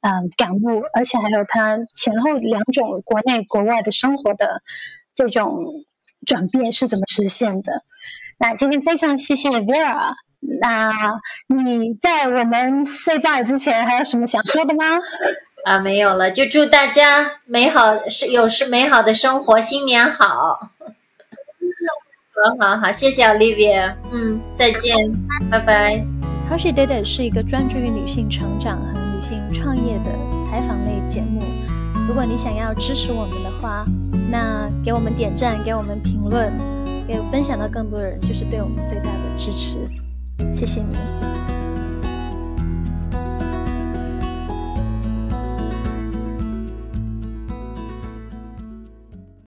[0.00, 4.62] 嗯感悟，而且还有他前后两种国内国外的生活的
[5.14, 5.64] 这种
[6.26, 7.84] 转变是怎么实现的。
[8.40, 10.14] 那今天非常谢谢 Vera，
[10.60, 14.84] 那你在我们睡觉之前还有什么想说的吗？
[15.64, 20.70] 啊，没有了，就祝大家美好是有是美好的生活，新年好。
[22.58, 24.96] 好好好，谢谢 Olivia，嗯，再见，
[25.50, 26.02] 拜拜。
[26.48, 30.10] How She Did It 是一个专注于女性成长和女性创业的
[30.42, 31.42] 采访类节目。
[32.08, 33.84] 如果你想要支持我们的话，
[34.30, 36.50] 那给我们点赞，给我们评论，
[37.06, 39.76] 给分享到更多人，就是对我们最大的支持。
[40.54, 40.96] 谢谢你。